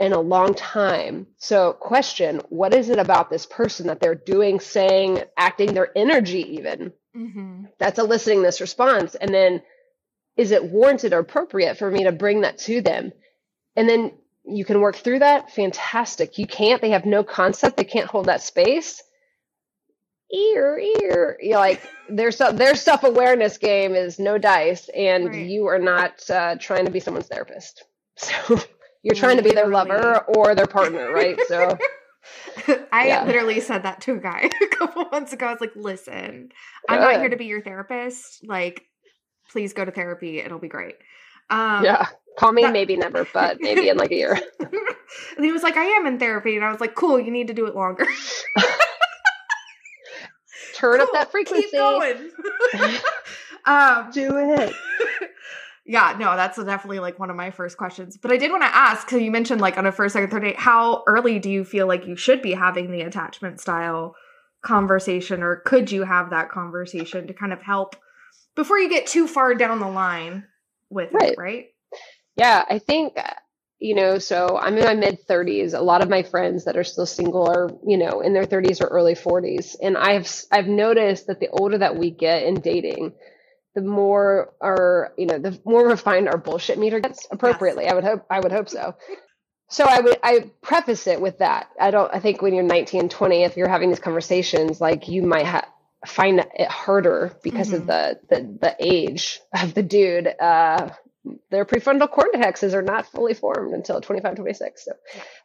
in 0.00 0.12
a 0.12 0.20
long 0.20 0.54
time. 0.54 1.28
So 1.38 1.74
question 1.74 2.42
what 2.50 2.74
is 2.74 2.90
it 2.90 3.00
about 3.00 3.30
this 3.30 3.46
person 3.46 3.88
that 3.88 4.00
they're 4.00 4.16
doing 4.16 4.60
saying 4.60 5.22
acting 5.38 5.74
their 5.74 5.96
energy 5.96 6.56
even 6.56 6.92
Mhm. 7.16 7.70
that's 7.78 7.98
eliciting 8.00 8.42
this 8.42 8.60
response? 8.62 9.16
And 9.16 9.34
then 9.34 9.62
is 10.36 10.52
it 10.52 10.64
warranted 10.64 11.12
or 11.14 11.20
appropriate 11.20 11.78
for 11.78 11.90
me 11.90 12.04
to 12.04 12.12
bring 12.12 12.42
that 12.42 12.58
to 12.60 12.82
them? 12.82 13.12
And 13.76 13.88
then 13.88 14.18
you 14.44 14.64
can 14.64 14.80
work 14.80 14.96
through 14.96 15.20
that? 15.20 15.52
Fantastic. 15.52 16.38
You 16.38 16.46
can't 16.46 16.82
they 16.82 16.90
have 16.90 17.06
no 17.06 17.24
concept. 17.24 17.76
They 17.76 17.84
can't 17.84 18.10
hold 18.10 18.26
that 18.26 18.42
space 18.42 19.02
ear 20.32 20.78
ear 21.02 21.38
you're 21.40 21.58
like 21.58 21.80
their 22.08 22.30
self 22.32 22.56
their 22.56 22.74
self-awareness 22.74 23.58
game 23.58 23.94
is 23.94 24.18
no 24.18 24.38
dice 24.38 24.88
and 24.96 25.26
Right. 25.28 25.46
you 25.46 25.66
are 25.66 25.78
not 25.78 26.28
uh, 26.30 26.56
trying 26.58 26.84
to 26.84 26.90
be 26.90 26.98
someone's 27.00 27.28
therapist 27.28 27.84
so 28.16 28.58
you're 29.02 29.14
trying 29.14 29.36
to 29.36 29.42
be 29.42 29.52
their 29.52 29.68
lover 29.68 30.24
or 30.36 30.54
their 30.54 30.66
partner 30.66 31.12
right 31.12 31.38
so 31.46 31.78
I 32.92 33.06
Yeah. 33.06 33.24
literally 33.24 33.60
said 33.60 33.84
that 33.84 34.00
to 34.02 34.14
a 34.14 34.18
guy 34.18 34.50
a 34.62 34.66
couple 34.76 35.04
months 35.12 35.32
ago. 35.32 35.46
I 35.46 35.52
was 35.52 35.60
like, 35.60 35.76
listen, 35.76 36.48
I'm 36.88 37.00
not 37.00 37.20
here 37.20 37.28
to 37.28 37.36
be 37.36 37.44
your 37.44 37.62
therapist. 37.62 38.44
Like, 38.44 38.82
please 39.52 39.72
go 39.74 39.84
to 39.84 39.92
therapy. 39.92 40.40
It'll 40.40 40.58
be 40.58 40.66
great. 40.66 40.96
Um, 41.50 41.84
yeah 41.84 42.08
call 42.36 42.50
me 42.52 42.62
that- 42.62 42.72
maybe 42.72 42.96
never 42.96 43.26
but 43.32 43.58
maybe 43.60 43.88
in 43.88 43.96
like 43.96 44.10
a 44.10 44.16
year 44.16 44.36
and 44.60 45.44
he 45.44 45.52
was 45.52 45.62
like, 45.62 45.76
I 45.76 45.84
am 45.84 46.06
in 46.06 46.18
therapy. 46.18 46.56
And 46.56 46.64
I 46.64 46.70
was 46.72 46.80
like, 46.80 46.96
cool, 46.96 47.20
you 47.20 47.30
need 47.30 47.46
to 47.46 47.54
do 47.54 47.66
it 47.66 47.76
longer. 47.76 48.06
Turn 50.76 51.00
up 51.00 51.08
that 51.12 51.30
frequency 51.30 51.62
Keep 51.62 51.72
going. 51.72 52.30
um, 53.64 54.10
do 54.12 54.36
it 54.36 54.74
yeah, 55.86 56.16
no, 56.18 56.36
that's 56.36 56.56
definitely 56.56 56.98
like 56.98 57.18
one 57.18 57.30
of 57.30 57.36
my 57.36 57.50
first 57.50 57.76
questions. 57.76 58.16
But 58.16 58.32
I 58.32 58.36
did 58.36 58.50
want 58.50 58.64
to 58.64 58.74
ask 58.76 59.06
because 59.06 59.22
you 59.22 59.30
mentioned 59.30 59.60
like 59.60 59.78
on 59.78 59.86
a 59.86 59.92
first, 59.92 60.14
second, 60.14 60.30
third 60.30 60.42
date, 60.42 60.58
how 60.58 61.04
early 61.06 61.38
do 61.38 61.48
you 61.48 61.64
feel 61.64 61.86
like 61.86 62.06
you 62.06 62.16
should 62.16 62.42
be 62.42 62.52
having 62.52 62.90
the 62.90 63.02
attachment 63.02 63.60
style 63.60 64.16
conversation, 64.62 65.42
or 65.42 65.56
could 65.64 65.92
you 65.92 66.02
have 66.02 66.30
that 66.30 66.50
conversation 66.50 67.28
to 67.28 67.34
kind 67.34 67.52
of 67.52 67.62
help 67.62 67.94
before 68.56 68.78
you 68.78 68.88
get 68.88 69.06
too 69.06 69.28
far 69.28 69.54
down 69.54 69.78
the 69.78 69.88
line 69.88 70.44
with 70.90 71.12
Right. 71.12 71.32
it, 71.32 71.38
right? 71.38 71.66
Yeah, 72.36 72.64
I 72.68 72.78
think, 72.80 73.16
uh, 73.16 73.30
you 73.78 73.94
know, 73.94 74.18
so 74.18 74.58
I'm 74.58 74.76
in 74.78 74.84
my 74.84 74.94
mid 74.94 75.26
30s. 75.28 75.74
A 75.74 75.80
lot 75.82 76.02
of 76.02 76.08
my 76.08 76.22
friends 76.22 76.64
that 76.64 76.76
are 76.76 76.84
still 76.84 77.06
single 77.06 77.48
are, 77.48 77.70
you 77.86 77.98
know, 77.98 78.20
in 78.20 78.32
their 78.32 78.44
30s 78.46 78.80
or 78.80 78.86
early 78.88 79.14
40s. 79.14 79.76
And 79.82 79.96
I've 79.98 80.30
I've 80.52 80.68
noticed 80.68 81.26
that 81.28 81.40
the 81.40 81.48
older 81.50 81.78
that 81.78 81.96
we 81.96 82.10
get 82.10 82.44
in 82.44 82.60
dating, 82.60 83.12
the 83.74 83.82
more 83.82 84.54
our, 84.62 85.12
you 85.18 85.26
know, 85.26 85.38
the 85.38 85.60
more 85.64 85.88
refined 85.88 86.28
our 86.28 86.38
bullshit 86.38 86.78
meter 86.78 87.00
gets 87.00 87.26
appropriately. 87.30 87.88
I 87.88 87.94
would 87.94 88.04
hope 88.04 88.26
I 88.30 88.40
would 88.40 88.52
hope 88.52 88.68
so. 88.68 88.96
So 89.68 89.84
I 89.84 90.00
would 90.00 90.18
I 90.22 90.50
preface 90.62 91.06
it 91.06 91.20
with 91.20 91.38
that. 91.38 91.68
I 91.80 91.90
don't 91.90 92.14
I 92.14 92.20
think 92.20 92.42
when 92.42 92.54
you're 92.54 92.64
19 92.64 93.00
and 93.00 93.10
20 93.10 93.44
if 93.44 93.56
you're 93.56 93.68
having 93.68 93.90
these 93.90 94.00
conversations 94.00 94.80
like 94.80 95.08
you 95.08 95.22
might 95.22 95.46
ha- 95.46 95.68
find 96.06 96.40
it 96.40 96.68
harder 96.70 97.36
because 97.42 97.72
of 97.72 97.82
Mhm. 97.82 97.86
the, 97.86 98.20
the 98.30 98.58
the 98.60 98.76
age 98.80 99.40
of 99.54 99.74
the 99.74 99.82
dude 99.82 100.28
uh 100.40 100.90
their 101.50 101.64
prefrontal 101.64 102.08
cortexes 102.10 102.74
are 102.74 102.82
not 102.82 103.06
fully 103.06 103.34
formed 103.34 103.74
until 103.74 104.00
25 104.00 104.36
26 104.36 104.84
so 104.84 104.92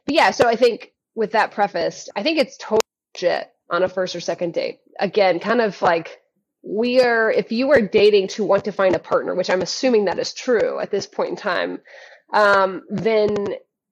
but 0.05 0.15
yeah 0.15 0.31
so 0.31 0.47
i 0.47 0.55
think 0.55 0.91
with 1.15 1.31
that 1.33 1.51
prefaced 1.51 2.09
i 2.15 2.23
think 2.23 2.39
it's 2.39 2.57
total 2.57 2.81
shit 3.15 3.49
on 3.69 3.83
a 3.83 3.89
first 3.89 4.15
or 4.15 4.19
second 4.19 4.53
date. 4.53 4.79
Again 4.99 5.39
kind 5.39 5.61
of 5.61 5.81
like 5.81 6.19
we 6.63 7.01
are 7.01 7.31
if 7.31 7.51
you 7.51 7.71
are 7.71 7.81
dating 7.81 8.27
to 8.27 8.43
want 8.43 8.65
to 8.65 8.71
find 8.71 8.95
a 8.95 8.99
partner 8.99 9.33
which 9.33 9.49
i'm 9.49 9.61
assuming 9.61 10.05
that 10.05 10.19
is 10.19 10.33
true 10.33 10.79
at 10.79 10.91
this 10.91 11.07
point 11.07 11.31
in 11.31 11.35
time 11.35 11.79
um, 12.33 12.83
then 12.89 13.33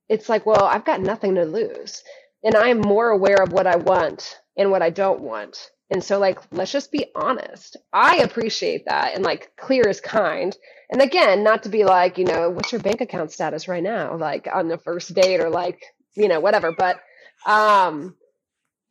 it's 0.08 0.30
like 0.30 0.46
well 0.46 0.66
i've 0.66 0.86
got 0.86 1.02
nothing 1.02 1.36
to 1.36 1.46
lose. 1.46 2.04
And 2.44 2.56
i 2.56 2.70
am 2.70 2.80
more 2.80 3.10
aware 3.10 3.42
of 3.42 3.52
what 3.52 3.68
i 3.68 3.76
want 3.78 4.38
and 4.56 4.70
what 4.70 4.82
i 4.82 4.90
don't 4.92 5.22
want 5.22 5.72
and 5.90 6.04
so 6.04 6.20
like 6.20 6.40
let's 6.52 6.72
just 6.72 6.92
be 6.92 7.08
honest. 7.16 7.78
I 7.94 8.18
appreciate 8.18 8.86
that 8.86 9.16
and 9.16 9.24
like 9.24 9.52
clear 9.58 9.88
is 9.88 10.02
kind. 10.02 10.56
And 10.92 11.02
again 11.02 11.44
not 11.44 11.64
to 11.64 11.70
be 11.70 11.84
like 11.84 12.18
you 12.18 12.26
know 12.26 12.50
what's 12.50 12.72
your 12.72 12.82
bank 12.82 13.02
account 13.02 13.32
status 13.32 13.68
right 13.68 13.84
now? 13.84 14.16
Like 14.18 14.48
on 14.54 14.68
the 14.68 14.78
first 14.78 15.14
date 15.14 15.42
or 15.42 15.50
like 15.50 15.82
you 16.16 16.28
know 16.28 16.40
whatever. 16.40 16.72
But 16.72 17.00
um 17.46 18.16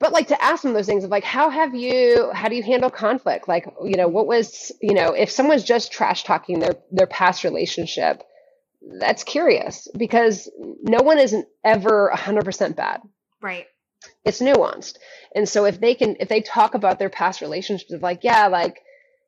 but 0.01 0.13
like 0.13 0.29
to 0.29 0.43
ask 0.43 0.63
them 0.63 0.75
those 0.75 0.87
things 0.87 1.05
of 1.05 1.11
like 1.11 1.25
how 1.25 1.51
have 1.51 1.75
you 1.75 2.31
how 2.33 2.49
do 2.49 2.57
you 2.57 2.63
handle 2.63 2.91
conflict? 2.91 3.49
Like 3.49 3.67
you 3.85 3.97
know 3.97 4.09
what 4.09 4.27
was 4.27 4.73
you 4.81 4.95
know 4.95 5.13
if 5.13 5.31
someone's 5.31 5.65
just 5.65 5.93
trash 5.93 6.25
talking 6.25 6.59
their 6.61 6.75
their 6.91 7.07
past 7.07 7.45
relationship 7.45 8.23
that's 9.01 9.25
curious 9.25 9.89
because 9.97 10.51
no 10.83 11.03
one 11.03 11.19
is 11.19 11.35
ever 11.65 12.11
100% 12.15 12.77
bad. 12.77 13.01
Right. 13.43 13.67
It's 14.25 14.41
nuanced. 14.41 14.97
And 15.35 15.49
so 15.49 15.65
if 15.65 15.81
they 15.81 15.95
can, 15.95 16.17
if 16.21 16.29
they 16.29 16.41
talk 16.41 16.75
about 16.75 16.99
their 16.99 17.11
past 17.11 17.41
relationships 17.41 17.93
of 17.93 18.03
like, 18.03 18.25
yeah, 18.25 18.47
like 18.49 18.81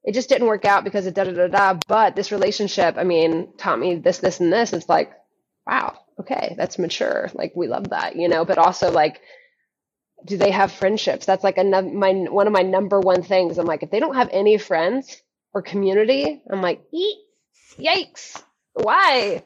it 0.04 0.14
just 0.14 0.28
didn't 0.28 0.48
work 0.48 0.64
out 0.64 0.84
because 0.84 1.06
of 1.06 1.14
da 1.14 1.24
da 1.24 1.32
da 1.32 1.48
da, 1.48 1.78
but 1.86 2.16
this 2.16 2.32
relationship, 2.32 2.96
I 2.96 3.04
mean, 3.04 3.52
taught 3.58 3.78
me 3.78 3.96
this, 3.96 4.18
this, 4.18 4.40
and 4.40 4.52
this, 4.52 4.72
it's 4.72 4.88
like, 4.88 5.12
wow, 5.66 5.98
okay, 6.20 6.54
that's 6.56 6.78
mature. 6.78 7.30
Like 7.34 7.52
we 7.54 7.68
love 7.68 7.90
that, 7.90 8.16
you 8.16 8.28
know, 8.28 8.44
but 8.44 8.58
also 8.58 8.90
like, 8.90 9.20
do 10.26 10.36
they 10.36 10.50
have 10.50 10.72
friendships? 10.72 11.26
That's 11.26 11.44
like 11.44 11.58
another, 11.58 11.88
my, 11.88 12.12
one 12.12 12.46
of 12.46 12.52
my 12.52 12.62
number 12.62 13.00
one 13.00 13.22
things. 13.22 13.58
I'm 13.58 13.66
like, 13.66 13.82
if 13.82 13.90
they 13.90 14.00
don't 14.00 14.16
have 14.16 14.28
any 14.32 14.58
friends 14.58 15.20
or 15.52 15.62
community, 15.62 16.42
I'm 16.50 16.62
like, 16.62 16.82
eat, 16.92 17.18
yikes 17.78 18.42
why? 18.74 19.44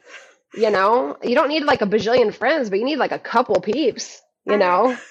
You 0.54 0.70
know, 0.70 1.16
you 1.22 1.34
don't 1.34 1.48
need 1.48 1.64
like 1.64 1.82
a 1.82 1.86
bajillion 1.86 2.32
friends, 2.32 2.70
but 2.70 2.78
you 2.78 2.84
need 2.84 2.98
like 2.98 3.12
a 3.12 3.18
couple 3.18 3.60
peeps, 3.60 4.22
you 4.46 4.56
know? 4.56 4.96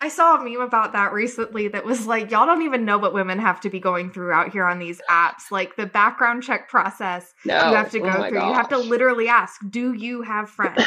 I 0.00 0.08
saw 0.08 0.36
a 0.36 0.44
meme 0.44 0.60
about 0.60 0.92
that 0.92 1.12
recently 1.12 1.68
that 1.68 1.84
was 1.84 2.06
like, 2.06 2.30
y'all 2.30 2.46
don't 2.46 2.62
even 2.62 2.84
know 2.84 2.98
what 2.98 3.14
women 3.14 3.38
have 3.38 3.60
to 3.60 3.70
be 3.70 3.80
going 3.80 4.10
through 4.10 4.32
out 4.32 4.50
here 4.50 4.64
on 4.64 4.78
these 4.78 5.00
apps. 5.10 5.50
Like 5.50 5.76
the 5.76 5.86
background 5.86 6.42
check 6.42 6.68
process 6.68 7.32
no. 7.44 7.70
you 7.70 7.76
have 7.76 7.90
to 7.92 8.00
go 8.00 8.08
oh 8.08 8.28
through. 8.28 8.38
Gosh. 8.38 8.48
You 8.48 8.54
have 8.54 8.68
to 8.70 8.78
literally 8.78 9.28
ask, 9.28 9.60
do 9.68 9.92
you 9.92 10.22
have 10.22 10.50
friends? 10.50 10.84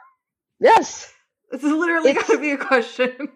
yes. 0.60 1.12
It's 1.50 1.64
literally 1.64 2.12
got 2.14 2.26
to 2.26 2.38
be 2.38 2.50
a 2.52 2.58
question. 2.58 3.28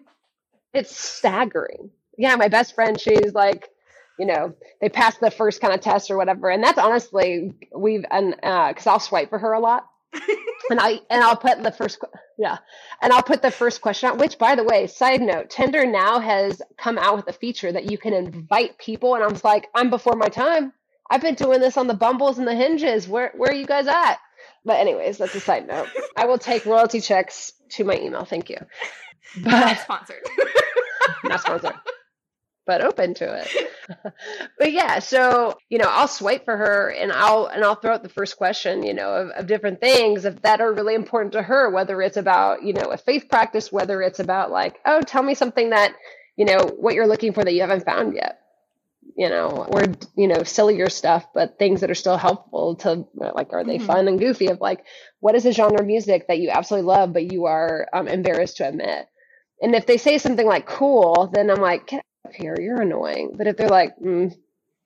It's 0.73 0.95
staggering. 0.95 1.89
Yeah, 2.17 2.35
my 2.35 2.47
best 2.47 2.75
friend, 2.75 2.99
she's 2.99 3.33
like, 3.33 3.69
you 4.17 4.25
know, 4.25 4.55
they 4.81 4.89
pass 4.89 5.17
the 5.17 5.29
first 5.29 5.61
kind 5.61 5.73
of 5.73 5.81
test 5.81 6.09
or 6.09 6.17
whatever. 6.17 6.49
And 6.49 6.63
that's 6.63 6.79
honestly, 6.79 7.53
we've, 7.75 8.05
and, 8.09 8.35
uh, 8.41 8.73
cause 8.73 8.87
I'll 8.87 8.99
swipe 8.99 9.29
for 9.29 9.37
her 9.39 9.53
a 9.53 9.59
lot. 9.59 9.87
And 10.69 10.79
I, 10.79 10.99
and 11.09 11.23
I'll 11.23 11.37
put 11.37 11.61
the 11.63 11.71
first, 11.71 11.99
yeah. 12.37 12.57
And 13.01 13.13
I'll 13.13 13.23
put 13.23 13.41
the 13.41 13.51
first 13.51 13.81
question 13.81 14.09
out, 14.09 14.17
which 14.17 14.37
by 14.37 14.55
the 14.55 14.63
way, 14.63 14.87
side 14.87 15.21
note, 15.21 15.49
Tinder 15.49 15.85
now 15.85 16.19
has 16.19 16.61
come 16.77 16.97
out 16.97 17.15
with 17.17 17.27
a 17.27 17.33
feature 17.33 17.71
that 17.71 17.91
you 17.91 17.97
can 17.97 18.13
invite 18.13 18.77
people. 18.77 19.15
And 19.15 19.23
I'm 19.23 19.39
like, 19.43 19.67
I'm 19.73 19.89
before 19.89 20.15
my 20.15 20.27
time. 20.29 20.73
I've 21.09 21.21
been 21.21 21.35
doing 21.35 21.61
this 21.61 21.77
on 21.77 21.87
the 21.87 21.93
Bumbles 21.93 22.37
and 22.37 22.47
the 22.47 22.55
Hinges. 22.55 23.07
Where, 23.07 23.31
where 23.35 23.51
are 23.51 23.55
you 23.55 23.65
guys 23.65 23.87
at? 23.87 24.17
But 24.65 24.79
anyways, 24.79 25.17
that's 25.17 25.35
a 25.35 25.39
side 25.39 25.67
note. 25.67 25.87
I 26.17 26.25
will 26.25 26.37
take 26.37 26.65
royalty 26.65 26.99
checks 26.99 27.53
to 27.71 27.85
my 27.85 27.95
email. 27.95 28.25
Thank 28.25 28.49
you. 28.49 28.57
But, 29.41 29.51
not 29.51 29.79
sponsored. 29.79 30.23
not 31.23 31.41
sponsored 31.41 31.73
but 32.67 32.81
open 32.81 33.13
to 33.15 33.33
it. 33.33 33.69
but 34.59 34.71
yeah, 34.71 34.99
so 34.99 35.57
you 35.69 35.77
know, 35.77 35.87
I'll 35.89 36.07
swipe 36.07 36.45
for 36.45 36.55
her 36.55 36.89
and 36.89 37.11
I'll 37.11 37.47
and 37.47 37.63
I'll 37.63 37.75
throw 37.75 37.93
out 37.93 38.03
the 38.03 38.09
first 38.09 38.37
question, 38.37 38.83
you 38.83 38.93
know, 38.93 39.09
of, 39.09 39.29
of 39.29 39.47
different 39.47 39.79
things 39.79 40.25
if 40.25 40.41
that 40.41 40.61
are 40.61 40.73
really 40.73 40.93
important 40.93 41.31
to 41.33 41.41
her, 41.41 41.71
whether 41.71 42.01
it's 42.01 42.17
about, 42.17 42.63
you 42.63 42.73
know, 42.73 42.91
a 42.91 42.97
faith 42.97 43.29
practice, 43.29 43.71
whether 43.71 44.01
it's 44.01 44.19
about 44.19 44.51
like, 44.51 44.75
oh, 44.85 45.01
tell 45.01 45.23
me 45.23 45.33
something 45.33 45.71
that, 45.71 45.95
you 46.35 46.45
know, 46.45 46.69
what 46.77 46.93
you're 46.93 47.07
looking 47.07 47.33
for 47.33 47.43
that 47.43 47.53
you 47.53 47.61
haven't 47.61 47.85
found 47.85 48.13
yet. 48.13 48.39
You 49.15 49.29
know, 49.29 49.65
or 49.71 49.83
you 50.15 50.27
know, 50.27 50.43
sillier 50.43 50.89
stuff, 50.89 51.25
but 51.33 51.57
things 51.57 51.81
that 51.81 51.89
are 51.89 51.95
still 51.95 52.17
helpful 52.17 52.75
to 52.77 53.07
like, 53.15 53.51
are 53.51 53.63
they 53.63 53.77
mm-hmm. 53.77 53.87
fun 53.87 54.07
and 54.07 54.19
goofy? 54.19 54.47
Of 54.47 54.61
like, 54.61 54.83
what 55.21 55.33
is 55.33 55.45
a 55.45 55.53
genre 55.53 55.79
of 55.79 55.87
music 55.87 56.27
that 56.27 56.37
you 56.37 56.51
absolutely 56.51 56.87
love, 56.87 57.13
but 57.13 57.31
you 57.31 57.45
are 57.45 57.87
um, 57.93 58.07
embarrassed 58.07 58.57
to 58.57 58.67
admit? 58.67 59.07
And 59.61 59.73
if 59.73 59.85
they 59.85 59.97
say 59.97 60.17
something 60.17 60.45
like 60.45 60.67
cool, 60.67 61.31
then 61.33 61.49
I'm 61.49 61.61
like, 61.61 61.91
here, 62.33 62.55
you're 62.59 62.81
annoying. 62.81 63.33
But 63.35 63.47
if 63.47 63.57
they're 63.57 63.69
like, 63.69 63.97
mm, 63.99 64.35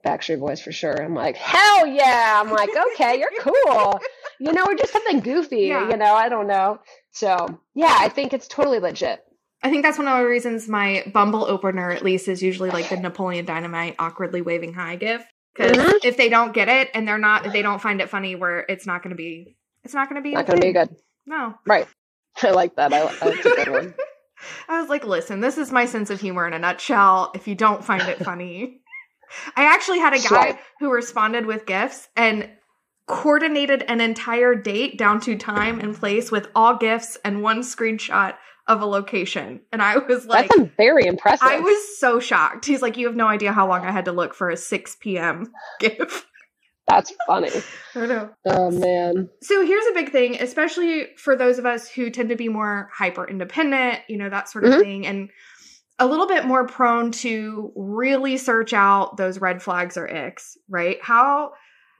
Backstreet 0.06 0.40
Boys 0.40 0.62
for 0.62 0.72
sure, 0.72 1.02
I'm 1.02 1.16
like, 1.16 1.38
hell 1.38 1.88
yeah. 1.88 2.42
I'm 2.44 2.52
like, 2.52 2.70
okay, 2.94 3.20
you're 3.20 3.32
cool. 3.40 4.00
You 4.40 4.54
know, 4.54 4.64
or 4.66 4.76
just 4.76 4.94
something 4.94 5.20
goofy, 5.20 5.68
yeah. 5.68 5.90
you 5.90 5.98
know, 5.98 6.14
I 6.14 6.30
don't 6.30 6.48
know. 6.48 6.80
So 7.12 7.60
yeah, 7.76 7.96
I 8.00 8.10
think 8.10 8.34
it's 8.34 8.48
totally 8.48 8.80
legit. 8.80 9.24
I 9.64 9.70
think 9.70 9.84
that's 9.84 9.98
one 9.98 10.08
of 10.08 10.18
the 10.18 10.28
reasons 10.28 10.68
my 10.68 11.04
Bumble 11.14 11.46
opener, 11.46 11.92
at 11.92 12.04
least, 12.04 12.28
is 12.28 12.42
usually 12.42 12.72
like 12.72 12.90
the 12.90 12.98
Napoleon 12.98 13.46
Dynamite 13.46 13.96
awkwardly 14.00 14.42
waving 14.42 14.74
hi 14.74 14.96
gif. 14.96 15.24
Because 15.54 15.78
mm-hmm. 15.78 15.98
if 16.04 16.18
they 16.18 16.30
don't 16.30 16.54
get 16.54 16.70
it 16.70 16.90
and 16.94 17.08
they're 17.08 17.18
not, 17.18 17.52
they 17.52 17.62
don't 17.62 17.82
find 17.82 18.02
it 18.02 18.10
funny, 18.10 18.36
where 18.36 18.66
it's 18.68 18.88
not 18.88 19.04
going 19.04 19.12
to 19.12 19.18
be, 19.18 19.58
it's 19.84 19.94
not 19.94 20.10
going 20.10 20.22
to 20.22 20.28
be, 20.28 20.34
not 20.34 20.48
going 20.48 20.60
to 20.60 20.66
be 20.66 20.74
good. 20.74 20.96
No, 21.26 21.56
right. 21.68 21.88
I 22.42 22.52
like 22.52 22.76
that. 22.78 22.94
I, 22.94 23.02
I 23.02 23.26
like 23.26 23.44
good 23.44 23.70
one. 23.70 23.94
I 24.68 24.80
was 24.80 24.90
like, 24.90 25.06
listen, 25.06 25.40
this 25.40 25.58
is 25.58 25.72
my 25.72 25.86
sense 25.86 26.10
of 26.10 26.22
humor 26.22 26.48
in 26.48 26.54
a 26.54 26.60
nutshell. 26.60 27.32
If 27.36 27.48
you 27.48 27.56
don't 27.56 27.84
find 27.84 28.02
it 28.04 28.24
funny, 28.24 28.82
I 29.56 29.66
actually 29.66 30.00
had 30.00 30.14
a 30.14 30.20
guy 30.20 30.60
who 30.80 30.92
responded 30.92 31.46
with 31.46 31.66
gifs 31.66 32.10
and 32.16 32.50
coordinated 33.08 33.84
an 33.84 34.02
entire 34.02 34.56
date 34.56 34.98
down 34.98 35.20
to 35.22 35.36
time 35.38 35.80
and 35.80 35.96
place 35.96 36.32
with 36.32 36.48
all 36.56 36.78
gifs 36.78 37.18
and 37.26 37.42
one 37.42 37.62
screenshot 37.62 38.36
of 38.68 38.82
a 38.82 38.86
location. 38.86 39.60
And 39.72 39.82
I 39.82 39.98
was 39.98 40.26
like, 40.26 40.50
That's 40.50 40.72
very 40.78 41.06
impressive. 41.06 41.48
I 41.48 41.60
was 41.60 42.00
so 42.00 42.20
shocked. 42.20 42.66
He's 42.66 42.82
like, 42.82 42.98
You 42.98 43.08
have 43.08 43.16
no 43.16 43.28
idea 43.28 43.52
how 43.52 43.68
long 43.68 43.86
I 43.86 43.92
had 43.92 44.06
to 44.06 44.12
look 44.12 44.34
for 44.34 44.50
a 44.50 44.58
6 44.58 44.98
p.m. 45.00 45.52
gift. 45.80 46.26
That's 46.92 47.14
funny. 47.26 47.50
I 47.96 48.06
know. 48.06 48.30
Oh 48.46 48.70
man. 48.70 49.30
So 49.42 49.66
here's 49.66 49.86
a 49.88 49.94
big 49.94 50.12
thing, 50.12 50.36
especially 50.42 51.08
for 51.18 51.36
those 51.36 51.58
of 51.58 51.66
us 51.66 51.90
who 51.90 52.10
tend 52.10 52.30
to 52.30 52.36
be 52.36 52.50
more 52.50 52.90
hyper 52.94 53.26
independent, 53.26 54.00
you 54.10 54.18
know, 54.18 54.30
that 54.30 54.50
sort 54.50 54.66
of 54.66 54.74
mm-hmm. 54.74 54.82
thing, 54.82 55.08
and 55.08 55.30
a 56.00 56.06
little 56.06 56.28
bit 56.28 56.46
more 56.46 56.66
prone 56.68 57.12
to 57.12 57.72
really 57.76 58.36
search 58.36 58.74
out 58.74 59.18
those 59.18 59.40
red 59.40 59.62
flags 59.62 59.96
or 59.98 60.08
icks, 60.08 60.58
right? 60.68 60.98
How 61.02 61.52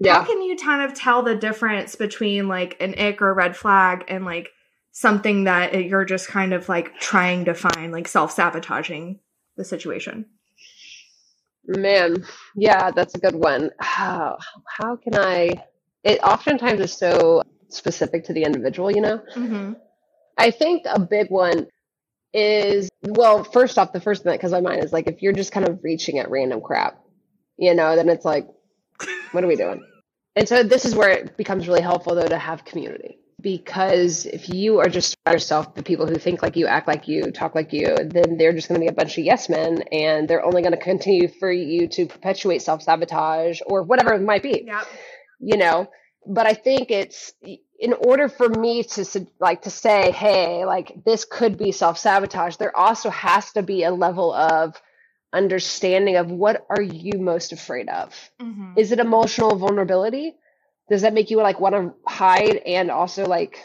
yeah. 0.02 0.16
how 0.16 0.26
can 0.26 0.42
you 0.42 0.58
kind 0.58 0.82
of 0.82 0.94
tell 0.94 1.24
the 1.24 1.36
difference 1.36 1.96
between 1.96 2.48
like 2.48 2.76
an 2.82 2.96
ick 2.98 3.22
or 3.22 3.30
a 3.30 3.34
red 3.34 3.56
flag 3.56 4.04
and 4.10 4.26
like 4.26 4.50
something 4.92 5.46
that 5.46 5.86
you're 5.86 6.04
just 6.04 6.28
kind 6.28 6.54
of 6.54 6.68
like 6.68 7.00
trying 7.00 7.46
to 7.46 7.54
find, 7.54 7.94
like 7.94 8.10
self 8.10 8.32
sabotaging 8.32 9.20
the 9.56 9.64
situation? 9.64 10.26
Man, 11.66 12.26
yeah, 12.56 12.92
that's 12.92 13.16
a 13.16 13.20
good 13.20 13.36
one. 13.36 13.72
How 13.80 14.38
how 14.68 14.96
can 14.96 15.16
I? 15.16 15.64
It 16.04 16.20
oftentimes 16.24 16.80
is 16.80 16.94
so 16.94 17.44
specific 17.70 18.26
to 18.26 18.34
the 18.34 18.44
individual, 18.44 18.92
you 18.92 19.02
know. 19.02 19.20
Mm-hmm. 19.36 19.74
I 20.38 20.52
think 20.52 20.84
a 20.90 21.00
big 21.00 21.30
one 21.30 21.68
is 22.34 22.90
well, 23.04 23.44
first 23.44 23.78
off, 23.78 23.94
the 23.94 24.02
first 24.02 24.24
thing 24.24 24.32
that 24.32 24.42
comes 24.42 24.54
to 24.54 24.62
my 24.62 24.72
mind 24.72 24.84
is 24.84 24.94
like 24.94 25.08
if 25.08 25.22
you're 25.22 25.34
just 25.34 25.52
kind 25.52 25.68
of 25.68 25.80
reaching 25.84 26.20
at 26.20 26.30
random 26.30 26.62
crap, 26.62 27.04
you 27.58 27.76
know, 27.76 27.96
then 27.96 28.10
it's 28.10 28.26
like, 28.26 28.48
what 29.32 29.44
are 29.44 29.48
we 29.48 29.56
doing? 29.56 29.86
And 30.36 30.48
so 30.48 30.64
this 30.64 30.86
is 30.86 30.96
where 30.96 31.10
it 31.10 31.38
becomes 31.38 31.68
really 31.68 31.82
helpful 31.82 32.16
though 32.16 32.28
to 32.28 32.38
have 32.38 32.66
community 32.66 33.21
because 33.42 34.26
if 34.26 34.50
you 34.50 34.80
are 34.80 34.90
just 34.90 35.18
yourself, 35.28 35.76
the 35.76 35.84
people 35.84 36.08
who 36.08 36.16
think 36.16 36.42
like 36.42 36.56
you, 36.56 36.68
act 36.68 36.88
like 36.88 37.08
you, 37.08 37.32
talk 37.32 37.56
like 37.56 37.74
you, 37.74 37.96
then 37.96 38.38
they're 38.38 38.54
just 38.54 38.68
going 38.68 38.80
to 38.80 38.86
be 38.86 38.90
a 38.90 38.94
bunch 38.94 39.18
of 39.18 39.24
yes 39.24 39.50
men, 39.50 39.84
and 39.92 40.28
they're 40.28 40.46
only 40.46 40.62
going 40.62 40.74
to 40.74 40.82
continue 40.82 41.28
for 41.28 41.52
you 41.52 41.88
to 41.88 42.06
perpetuate 42.06 42.62
self 42.62 42.84
sabotage 42.84 43.60
or 43.66 43.84
whatever 43.84 44.14
it 44.14 44.22
might 44.22 44.44
be. 44.44 44.64
Yep. 44.66 44.88
You 45.40 45.58
know, 45.58 45.90
but 46.26 46.46
I 46.46 46.54
think 46.54 46.92
it's 46.92 47.34
in 47.80 47.94
order 47.94 48.30
for 48.30 48.48
me 48.48 48.84
to 48.84 49.28
like 49.40 49.64
to 49.64 49.70
say, 49.72 50.12
hey, 50.12 50.66
like 50.66 51.04
this 51.06 51.26
could 51.26 51.58
be 51.58 51.72
self 51.72 51.98
sabotage. 51.98 52.58
There 52.58 52.76
also 52.78 53.10
has 53.10 53.52
to 53.54 53.64
be 53.64 53.84
a 53.84 53.92
level 53.92 54.34
of 54.34 54.80
understanding 55.34 56.18
of 56.18 56.30
what 56.30 56.66
are 56.70 56.82
you 56.82 57.20
most 57.20 57.54
afraid 57.54 57.90
of. 57.90 58.14
Mm-hmm. 58.40 58.74
Is 58.78 58.92
it 58.92 59.00
emotional 59.00 59.56
vulnerability? 59.56 60.36
Does 60.92 61.04
that 61.04 61.14
make 61.14 61.32
you 61.32 61.38
like 61.38 61.62
want 61.62 61.74
to 61.74 61.94
hide 62.06 62.58
and 62.58 62.92
also 62.92 63.26
like 63.26 63.58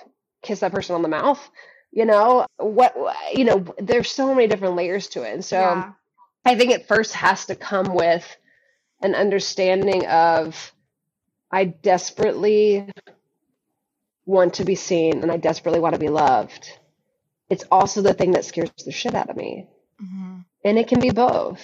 kiss 0.42 0.60
that 0.60 0.72
person 0.72 0.94
on 0.94 1.02
the 1.02 1.08
mouth? 1.08 1.40
You 1.90 2.06
know, 2.06 2.46
what, 2.58 2.94
you 3.34 3.44
know, 3.44 3.64
there's 3.78 4.10
so 4.10 4.32
many 4.32 4.46
different 4.46 4.76
layers 4.76 5.08
to 5.08 5.22
it. 5.22 5.34
And 5.34 5.44
so 5.44 5.58
yeah. 5.58 5.92
I 6.44 6.54
think 6.54 6.70
it 6.70 6.86
first 6.86 7.14
has 7.14 7.46
to 7.46 7.56
come 7.56 7.94
with 7.94 8.24
an 9.02 9.16
understanding 9.16 10.06
of 10.06 10.72
I 11.50 11.64
desperately 11.64 12.88
want 14.24 14.54
to 14.54 14.64
be 14.64 14.76
seen 14.76 15.22
and 15.22 15.32
I 15.32 15.36
desperately 15.36 15.80
want 15.80 15.94
to 15.94 16.00
be 16.00 16.08
loved. 16.08 16.70
It's 17.50 17.64
also 17.72 18.02
the 18.02 18.14
thing 18.14 18.32
that 18.32 18.44
scares 18.44 18.70
the 18.84 18.92
shit 18.92 19.16
out 19.16 19.30
of 19.30 19.36
me. 19.36 19.66
Mm-hmm. 20.00 20.38
And 20.64 20.78
it 20.78 20.86
can 20.86 21.00
be 21.00 21.10
both 21.10 21.60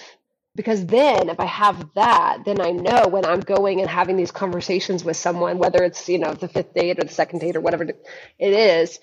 because 0.55 0.85
then 0.85 1.29
if 1.29 1.39
i 1.39 1.45
have 1.45 1.89
that 1.95 2.39
then 2.45 2.61
i 2.61 2.71
know 2.71 3.07
when 3.07 3.25
i'm 3.25 3.39
going 3.39 3.81
and 3.81 3.89
having 3.89 4.17
these 4.17 4.31
conversations 4.31 5.03
with 5.03 5.17
someone 5.17 5.57
whether 5.57 5.83
it's 5.83 6.07
you 6.09 6.19
know 6.19 6.33
the 6.33 6.47
fifth 6.47 6.73
date 6.73 6.99
or 6.99 7.03
the 7.03 7.13
second 7.13 7.39
date 7.39 7.55
or 7.55 7.61
whatever 7.61 7.83
it 7.83 8.53
is 8.53 8.99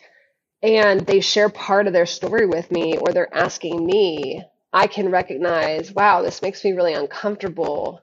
and 0.63 1.01
they 1.01 1.21
share 1.21 1.49
part 1.49 1.87
of 1.87 1.93
their 1.93 2.07
story 2.07 2.47
with 2.47 2.71
me 2.71 2.97
or 2.99 3.13
they're 3.13 3.35
asking 3.35 3.85
me 3.85 4.43
i 4.73 4.87
can 4.87 5.11
recognize 5.11 5.93
wow 5.93 6.23
this 6.23 6.43
makes 6.43 6.65
me 6.65 6.73
really 6.73 6.95
uncomfortable. 6.95 8.03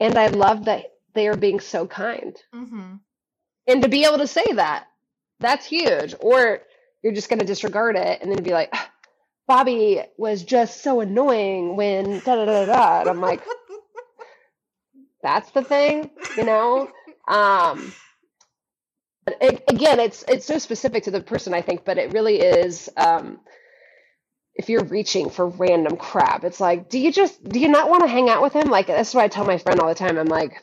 And 0.00 0.18
i 0.18 0.26
love 0.26 0.64
that 0.66 0.92
they 1.14 1.28
are 1.28 1.36
being 1.36 1.60
so 1.60 1.86
kind. 1.86 2.36
Mm-hmm. 2.54 2.96
and 3.68 3.82
to 3.82 3.88
be 3.88 4.04
able 4.04 4.18
to 4.18 4.26
say 4.26 4.44
that 4.54 4.86
that's 5.40 5.66
huge. 5.66 6.14
Or 6.20 6.60
you're 7.02 7.12
just 7.12 7.28
going 7.28 7.40
to 7.40 7.44
disregard 7.44 7.96
it 7.96 8.22
and 8.22 8.30
then 8.30 8.42
be 8.42 8.52
like 8.52 8.74
Bobby 9.46 10.02
was 10.16 10.42
just 10.42 10.82
so 10.82 11.00
annoying 11.00 11.76
when 11.76 12.20
da 12.20 12.36
da 12.36 12.44
da 12.44 12.64
da. 12.66 13.00
And 13.00 13.10
I'm 13.10 13.20
like, 13.20 13.42
that's 15.22 15.50
the 15.50 15.62
thing, 15.62 16.10
you 16.36 16.44
know? 16.44 16.90
Um, 17.28 17.92
again, 19.26 20.00
it's 20.00 20.24
it's 20.28 20.46
so 20.46 20.58
specific 20.58 21.04
to 21.04 21.10
the 21.10 21.20
person, 21.20 21.54
I 21.54 21.62
think, 21.62 21.84
but 21.84 21.98
it 21.98 22.12
really 22.12 22.40
is. 22.40 22.88
Um, 22.96 23.40
if 24.54 24.68
you're 24.68 24.84
reaching 24.84 25.30
for 25.30 25.48
random 25.48 25.96
crap, 25.96 26.44
it's 26.44 26.60
like, 26.60 26.88
do 26.88 26.98
you 26.98 27.12
just 27.12 27.42
do 27.42 27.58
you 27.58 27.68
not 27.68 27.90
want 27.90 28.02
to 28.02 28.08
hang 28.08 28.28
out 28.28 28.42
with 28.42 28.52
him? 28.52 28.70
Like 28.70 28.86
that's 28.86 29.14
what 29.14 29.24
I 29.24 29.28
tell 29.28 29.44
my 29.44 29.58
friend 29.58 29.80
all 29.80 29.88
the 29.88 29.94
time. 29.94 30.18
I'm 30.18 30.26
like, 30.26 30.62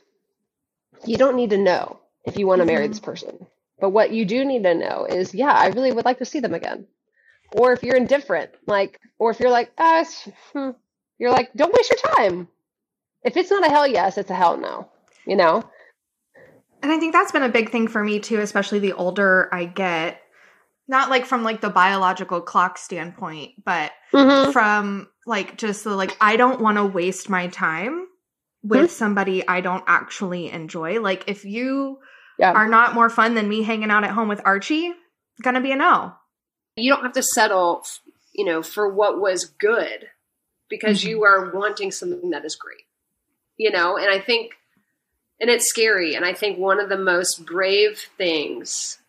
you 1.06 1.18
don't 1.18 1.36
need 1.36 1.50
to 1.50 1.58
know 1.58 2.00
if 2.26 2.38
you 2.38 2.48
want 2.48 2.60
to 2.60 2.66
mm-hmm. 2.66 2.76
marry 2.76 2.88
this 2.88 3.00
person, 3.00 3.48
but 3.80 3.90
what 3.90 4.12
you 4.12 4.26
do 4.26 4.46
need 4.46 4.64
to 4.64 4.76
know 4.76 5.06
is, 5.10 5.34
yeah, 5.34 5.52
I 5.52 5.68
really 5.68 5.92
would 5.92 6.06
like 6.06 6.20
to 6.20 6.26
see 6.26 6.40
them 6.40 6.54
again. 6.54 6.88
Or 7.54 7.74
if 7.74 7.84
you're 7.84 7.98
indifferent, 7.98 8.52
like, 8.66 9.00
or 9.20 9.32
if 9.32 9.40
you're 9.40 9.52
like, 9.52 9.72
ah, 9.78 10.06
hmm, 10.54 10.70
you're 11.18 11.32
like, 11.32 11.54
don't 11.54 11.74
waste 11.74 11.92
your 11.92 12.16
time. 12.16 12.48
If 13.24 13.38
it's 13.38 13.52
not 13.52 13.66
a 13.66 13.70
hell 13.70 13.88
yes, 13.88 14.18
it's 14.18 14.32
a 14.32 14.36
hell 14.36 14.58
no. 14.58 14.90
You 15.26 15.36
know. 15.36 15.64
And 16.82 16.92
I 16.92 16.98
think 16.98 17.14
that's 17.14 17.32
been 17.32 17.44
a 17.44 17.50
big 17.50 17.70
thing 17.70 17.88
for 17.88 18.04
me 18.04 18.20
too, 18.20 18.40
especially 18.40 18.80
the 18.80 18.94
older 18.94 19.50
I 19.54 19.66
get. 19.66 20.20
Not 20.88 21.10
like 21.10 21.26
from 21.26 21.44
like 21.44 21.62
the 21.62 21.70
biological 21.70 22.42
clock 22.42 22.78
standpoint, 22.78 23.64
but 23.64 23.92
mm-hmm. 24.12 24.52
from 24.52 25.08
like 25.26 25.58
just 25.58 25.84
the 25.84 25.96
like 25.96 26.18
I 26.20 26.38
don't 26.38 26.60
want 26.60 26.78
to 26.78 26.86
waste 26.86 27.30
my 27.30 27.48
time 27.48 28.08
with 28.64 28.80
mm-hmm. 28.80 28.90
somebody 28.90 29.48
I 29.48 29.62
don't 29.62 29.84
actually 29.88 30.50
enjoy. 30.52 31.00
Like 31.00 31.26
if 31.28 31.46
you 31.46 32.00
yeah. 32.40 32.52
are 32.52 32.68
not 32.68 32.94
more 32.94 33.10
fun 33.10 33.36
than 33.36 33.48
me 33.48 33.62
hanging 33.64 33.92
out 33.92 34.04
at 34.04 34.12
home 34.12 34.28
with 34.28 34.42
Archie, 34.44 34.92
gonna 35.42 35.62
be 35.62 35.72
a 35.72 35.76
no. 35.76 36.14
You 36.76 36.94
don't 36.94 37.04
have 37.04 37.14
to 37.14 37.24
settle, 37.24 37.84
you 38.34 38.46
know, 38.46 38.64
for 38.64 38.88
what 38.88 39.20
was 39.20 39.46
good 39.46 40.08
because 40.70 41.02
mm-hmm. 41.02 41.10
you 41.10 41.24
are 41.24 41.52
wanting 41.54 41.92
something 41.92 42.30
that 42.32 42.46
is 42.46 42.56
great. 42.56 42.86
You 43.58 43.72
know, 43.72 43.98
and 43.98 44.10
I 44.10 44.20
think 44.20 44.54
and 45.42 45.50
it's 45.50 45.68
scary. 45.68 46.16
And 46.16 46.24
I 46.24 46.34
think 46.34 46.60
one 46.60 46.80
of 46.80 46.88
the 46.88 46.98
most 46.98 47.46
brave 47.46 48.06
things 48.18 49.00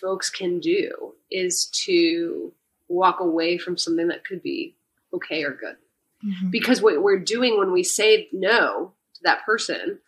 folks 0.00 0.30
can 0.30 0.60
do 0.60 1.14
is 1.30 1.70
to 1.86 2.52
walk 2.88 3.20
away 3.20 3.58
from 3.58 3.78
something 3.78 4.08
that 4.08 4.24
could 4.24 4.42
be 4.42 4.76
okay 5.12 5.42
or 5.42 5.52
good. 5.52 5.76
Mm-hmm. 6.24 6.50
Because 6.50 6.82
what 6.82 7.02
we're 7.02 7.18
doing 7.18 7.58
when 7.58 7.72
we 7.72 7.82
say 7.82 8.28
no 8.32 8.92
to 9.14 9.20
that 9.24 9.44
person 9.44 9.98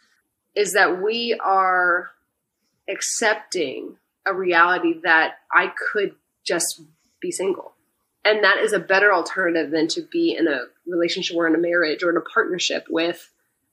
is 0.55 0.75
that 0.75 1.03
we 1.03 1.39
are 1.43 2.11
accepting 2.89 3.97
a 4.27 4.35
reality 4.35 5.01
that 5.03 5.37
I 5.53 5.73
could 5.93 6.15
just 6.45 6.83
be 7.21 7.31
single. 7.31 7.73
And 8.25 8.45
that 8.45 8.59
is 8.59 8.73
a 8.73 8.79
better 8.79 9.13
alternative 9.13 9.71
than 9.71 9.89
to 9.89 10.03
be 10.03 10.37
in 10.39 10.47
a 10.47 10.65
relationship 10.87 11.37
or 11.37 11.47
in 11.47 11.55
a 11.55 11.59
marriage 11.59 12.03
or 12.03 12.11
in 12.11 12.17
a 12.17 12.21
partnership 12.21 12.87
with 12.91 13.33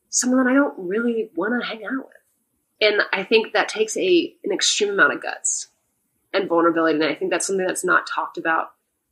someone 0.09 0.43
that 0.43 0.49
I 0.49 0.53
don't 0.53 0.75
really 0.77 1.29
want 1.35 1.59
to 1.59 1.67
hang 1.67 1.83
out 1.85 2.05
with. 2.05 2.13
And 2.79 3.01
I 3.11 3.23
think 3.23 3.53
that 3.53 3.69
takes 3.69 3.97
a 3.97 4.35
an 4.43 4.51
extreme 4.53 4.91
amount 4.91 5.13
of 5.13 5.21
guts 5.21 5.67
and 6.33 6.47
vulnerability. 6.47 6.99
And 6.99 7.03
I 7.03 7.15
think 7.15 7.31
that's 7.31 7.47
something 7.47 7.65
that's 7.65 7.83
not 7.83 8.07
talked 8.07 8.37
about 8.37 8.71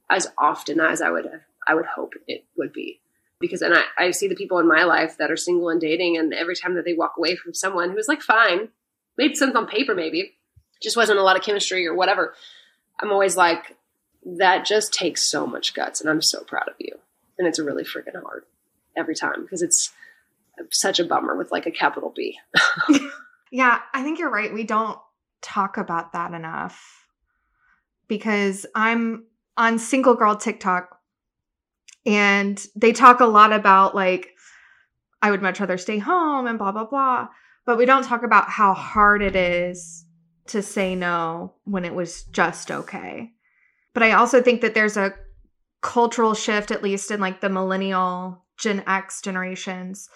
as 0.10 0.32
often 0.38 0.80
as 0.80 1.02
I 1.02 1.10
would 1.10 1.28
I 1.68 1.74
would 1.74 1.86
hope 1.86 2.14
it 2.28 2.46
would 2.58 2.72
be. 2.72 3.02
Because 3.40 3.62
and 3.62 3.74
I, 3.74 3.84
I 3.98 4.12
see 4.12 4.28
the 4.28 4.36
people 4.36 4.60
in 4.60 4.68
my 4.68 4.84
life 4.84 5.18
that 5.18 5.32
are 5.32 5.38
single 5.38 5.70
and 5.70 5.82
dating, 5.82 6.18
and 6.18 6.34
every 6.34 6.56
time 6.56 6.76
that 6.76 6.86
they 6.86 6.94
walk 6.94 7.16
away 7.18 7.36
from 7.36 7.54
someone 7.54 7.92
who's 7.92 8.08
like 8.08 8.22
fine, 8.22 8.70
made 9.18 9.36
sense 9.36 9.56
on 9.56 9.68
paper, 9.68 9.94
maybe, 9.94 10.36
just 10.82 10.96
wasn't 10.96 11.20
a 11.20 11.24
lot 11.24 11.36
of 11.36 11.44
chemistry 11.44 11.86
or 11.86 11.94
whatever. 11.94 12.34
I'm 13.02 13.12
always 13.12 13.36
like, 13.36 13.76
that 14.26 14.66
just 14.66 14.94
takes 14.94 15.30
so 15.30 15.46
much 15.46 15.74
guts, 15.74 16.02
and 16.02 16.10
I'm 16.10 16.22
so 16.22 16.44
proud 16.44 16.68
of 16.68 16.76
you. 16.80 16.94
And 17.38 17.48
it's 17.48 17.60
really 17.60 17.84
freaking 17.84 18.22
hard 18.22 18.46
every 18.96 19.16
time 19.16 19.44
because 19.44 19.62
it's 19.62 19.92
such 20.72 21.00
a 21.00 21.06
bummer 21.06 21.36
with 21.36 21.52
like 21.52 21.66
a 21.66 21.72
capital 21.72 22.14
B. 22.16 22.38
yeah, 23.52 23.80
I 23.94 24.04
think 24.04 24.20
you're 24.20 24.32
right. 24.32 24.54
We 24.54 24.64
don't 24.64 24.98
talk 25.42 25.78
about 25.78 26.14
that 26.14 26.34
enough 26.34 27.08
because 28.08 28.66
I'm 28.74 29.26
on 29.58 29.80
single 29.80 30.16
girl 30.16 30.36
TikTok 30.36 31.00
and 32.06 32.64
they 32.76 32.92
talk 32.92 33.20
a 33.20 33.26
lot 33.26 33.52
about 33.52 33.96
like, 33.96 34.30
I 35.22 35.32
would 35.32 35.42
much 35.42 35.60
rather 35.60 35.78
stay 35.78 35.98
home 35.98 36.48
and 36.48 36.58
blah, 36.58 36.72
blah, 36.72 36.86
blah. 36.86 37.28
But 37.66 37.78
we 37.78 37.86
don't 37.86 38.04
talk 38.04 38.24
about 38.24 38.50
how 38.50 38.74
hard 38.74 39.22
it 39.22 39.36
is 39.36 40.06
to 40.48 40.62
say 40.62 40.96
no 40.96 41.56
when 41.64 41.84
it 41.84 41.96
was 41.96 42.24
just 42.26 42.70
okay. 42.70 43.32
But 43.96 44.04
I 44.04 44.12
also 44.12 44.42
think 44.42 44.62
that 44.62 44.76
there's 44.76 44.98
a 44.98 45.16
cultural 45.82 46.34
shift, 46.34 46.70
at 46.70 46.84
least 46.84 47.10
in 47.10 47.22
like 47.22 47.40
the 47.40 47.50
millennial 47.50 48.44
Gen 48.60 48.84
X 48.86 49.22
generations, 49.22 50.10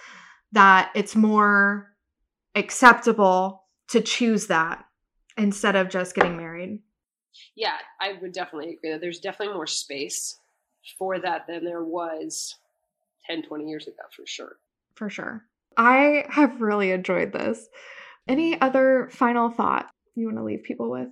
that 0.51 0.91
it's 0.93 1.15
more 1.15 1.95
acceptable 2.55 3.63
to 3.87 4.01
choose 4.01 4.47
that 4.47 4.83
instead 5.37 5.77
of 5.77 5.89
just 5.89 6.13
getting 6.13 6.35
married. 6.35 6.79
Yeah, 7.55 7.77
I 8.01 8.17
would 8.21 8.33
definitely 8.33 8.73
agree 8.73 8.91
that 8.91 8.99
there's 8.99 9.19
definitely 9.19 9.55
more 9.55 9.67
space 9.67 10.39
for 10.97 11.17
that 11.19 11.47
than 11.47 11.63
there 11.63 11.83
was 11.83 12.55
10, 13.27 13.43
20 13.43 13.65
years 13.69 13.87
ago, 13.87 14.03
for 14.13 14.25
sure. 14.25 14.57
For 14.95 15.09
sure. 15.09 15.45
I 15.77 16.25
have 16.29 16.61
really 16.61 16.91
enjoyed 16.91 17.31
this. 17.31 17.69
Any 18.27 18.59
other 18.59 19.09
final 19.13 19.49
thought 19.49 19.89
you 20.15 20.25
want 20.25 20.37
to 20.37 20.43
leave 20.43 20.63
people 20.63 20.91
with? 20.91 21.07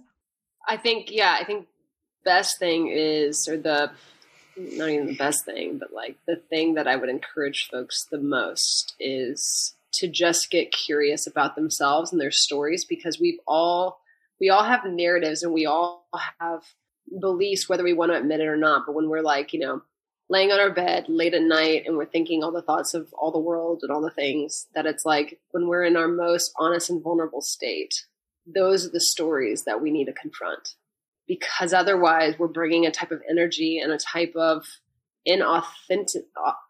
I 0.67 0.75
think, 0.75 1.11
yeah, 1.11 1.37
I 1.39 1.45
think 1.45 1.67
best 2.27 2.59
thing 2.59 2.89
is, 2.89 3.47
or 3.47 3.57
the 3.57 3.91
not 4.57 4.89
even 4.89 5.07
the 5.07 5.15
best 5.15 5.45
thing, 5.45 5.77
but 5.77 5.93
like 5.93 6.17
the 6.27 6.35
thing 6.35 6.73
that 6.73 6.87
I 6.87 6.95
would 6.95 7.09
encourage 7.09 7.69
folks 7.71 8.05
the 8.11 8.19
most 8.19 8.95
is 8.99 9.75
to 9.93 10.07
just 10.07 10.51
get 10.51 10.71
curious 10.71 11.25
about 11.25 11.55
themselves 11.55 12.11
and 12.11 12.19
their 12.19 12.31
stories 12.31 12.85
because 12.85 13.19
we've 13.19 13.39
all 13.47 14.01
we 14.39 14.49
all 14.49 14.63
have 14.63 14.85
narratives 14.85 15.41
and 15.41 15.53
we 15.53 15.65
all 15.65 16.07
have 16.39 16.63
beliefs 17.19 17.69
whether 17.69 17.83
we 17.83 17.93
want 17.93 18.11
to 18.11 18.17
admit 18.17 18.41
it 18.41 18.47
or 18.47 18.57
not. 18.57 18.83
But 18.85 18.95
when 18.95 19.09
we're 19.09 19.21
like 19.21 19.53
you 19.53 19.59
know 19.59 19.81
laying 20.29 20.51
on 20.51 20.59
our 20.59 20.73
bed 20.73 21.05
late 21.07 21.33
at 21.33 21.41
night 21.41 21.83
and 21.85 21.95
we're 21.95 22.05
thinking 22.05 22.43
all 22.43 22.51
the 22.51 22.61
thoughts 22.61 22.93
of 22.93 23.13
all 23.13 23.31
the 23.31 23.39
world 23.39 23.79
and 23.83 23.91
all 23.91 24.01
the 24.01 24.09
things 24.11 24.67
that 24.75 24.85
it's 24.85 25.05
like 25.05 25.39
when 25.51 25.67
we're 25.67 25.85
in 25.85 25.95
our 25.95 26.09
most 26.09 26.51
honest 26.59 26.89
and 26.89 27.01
vulnerable 27.01 27.41
state 27.41 28.05
those 28.45 28.85
are 28.85 28.89
the 28.89 28.99
stories 28.99 29.63
that 29.63 29.81
we 29.81 29.89
need 29.89 30.05
to 30.05 30.13
confront 30.13 30.75
because 31.27 31.73
otherwise 31.73 32.35
we're 32.39 32.47
bringing 32.47 32.85
a 32.85 32.91
type 32.91 33.11
of 33.11 33.21
energy 33.29 33.79
and 33.79 33.91
a 33.91 33.97
type 33.97 34.33
of 34.35 34.65
inauthentic, 35.27 36.23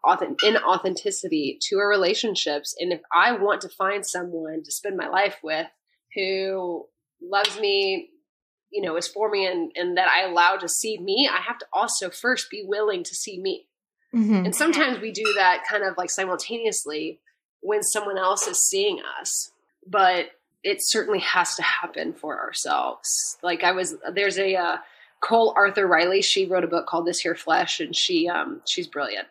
inauthenticity 0.04 1.58
to 1.60 1.78
our 1.78 1.88
relationships. 1.88 2.74
And 2.78 2.92
if 2.92 3.00
I 3.14 3.32
want 3.32 3.60
to 3.62 3.68
find 3.68 4.04
someone 4.04 4.62
to 4.64 4.72
spend 4.72 4.96
my 4.96 5.08
life 5.08 5.38
with 5.42 5.68
who 6.14 6.86
loves 7.22 7.58
me, 7.60 8.10
you 8.70 8.82
know, 8.82 8.96
is 8.96 9.08
for 9.08 9.30
me 9.30 9.46
and, 9.46 9.70
and 9.76 9.96
that 9.96 10.08
I 10.08 10.28
allow 10.28 10.56
to 10.56 10.68
see 10.68 10.98
me, 10.98 11.30
I 11.32 11.40
have 11.40 11.58
to 11.58 11.66
also 11.72 12.10
first 12.10 12.50
be 12.50 12.64
willing 12.66 13.04
to 13.04 13.14
see 13.14 13.40
me. 13.40 13.68
Mm-hmm. 14.14 14.46
And 14.46 14.54
sometimes 14.54 15.00
we 15.00 15.12
do 15.12 15.34
that 15.36 15.64
kind 15.70 15.84
of 15.84 15.96
like 15.96 16.10
simultaneously 16.10 17.20
when 17.60 17.82
someone 17.82 18.18
else 18.18 18.46
is 18.46 18.66
seeing 18.68 19.00
us. 19.20 19.52
But 19.86 20.26
it 20.62 20.78
certainly 20.80 21.20
has 21.20 21.54
to 21.56 21.62
happen 21.62 22.12
for 22.12 22.40
ourselves. 22.40 23.38
Like 23.42 23.62
I 23.64 23.72
was, 23.72 23.96
there's 24.12 24.38
a 24.38 24.56
uh, 24.56 24.76
Cole 25.20 25.52
Arthur 25.56 25.86
Riley. 25.86 26.22
She 26.22 26.46
wrote 26.46 26.64
a 26.64 26.68
book 26.68 26.86
called 26.86 27.06
This 27.06 27.20
Here 27.20 27.34
Flesh, 27.34 27.80
and 27.80 27.94
she 27.94 28.28
um, 28.28 28.62
she's 28.66 28.86
brilliant. 28.86 29.28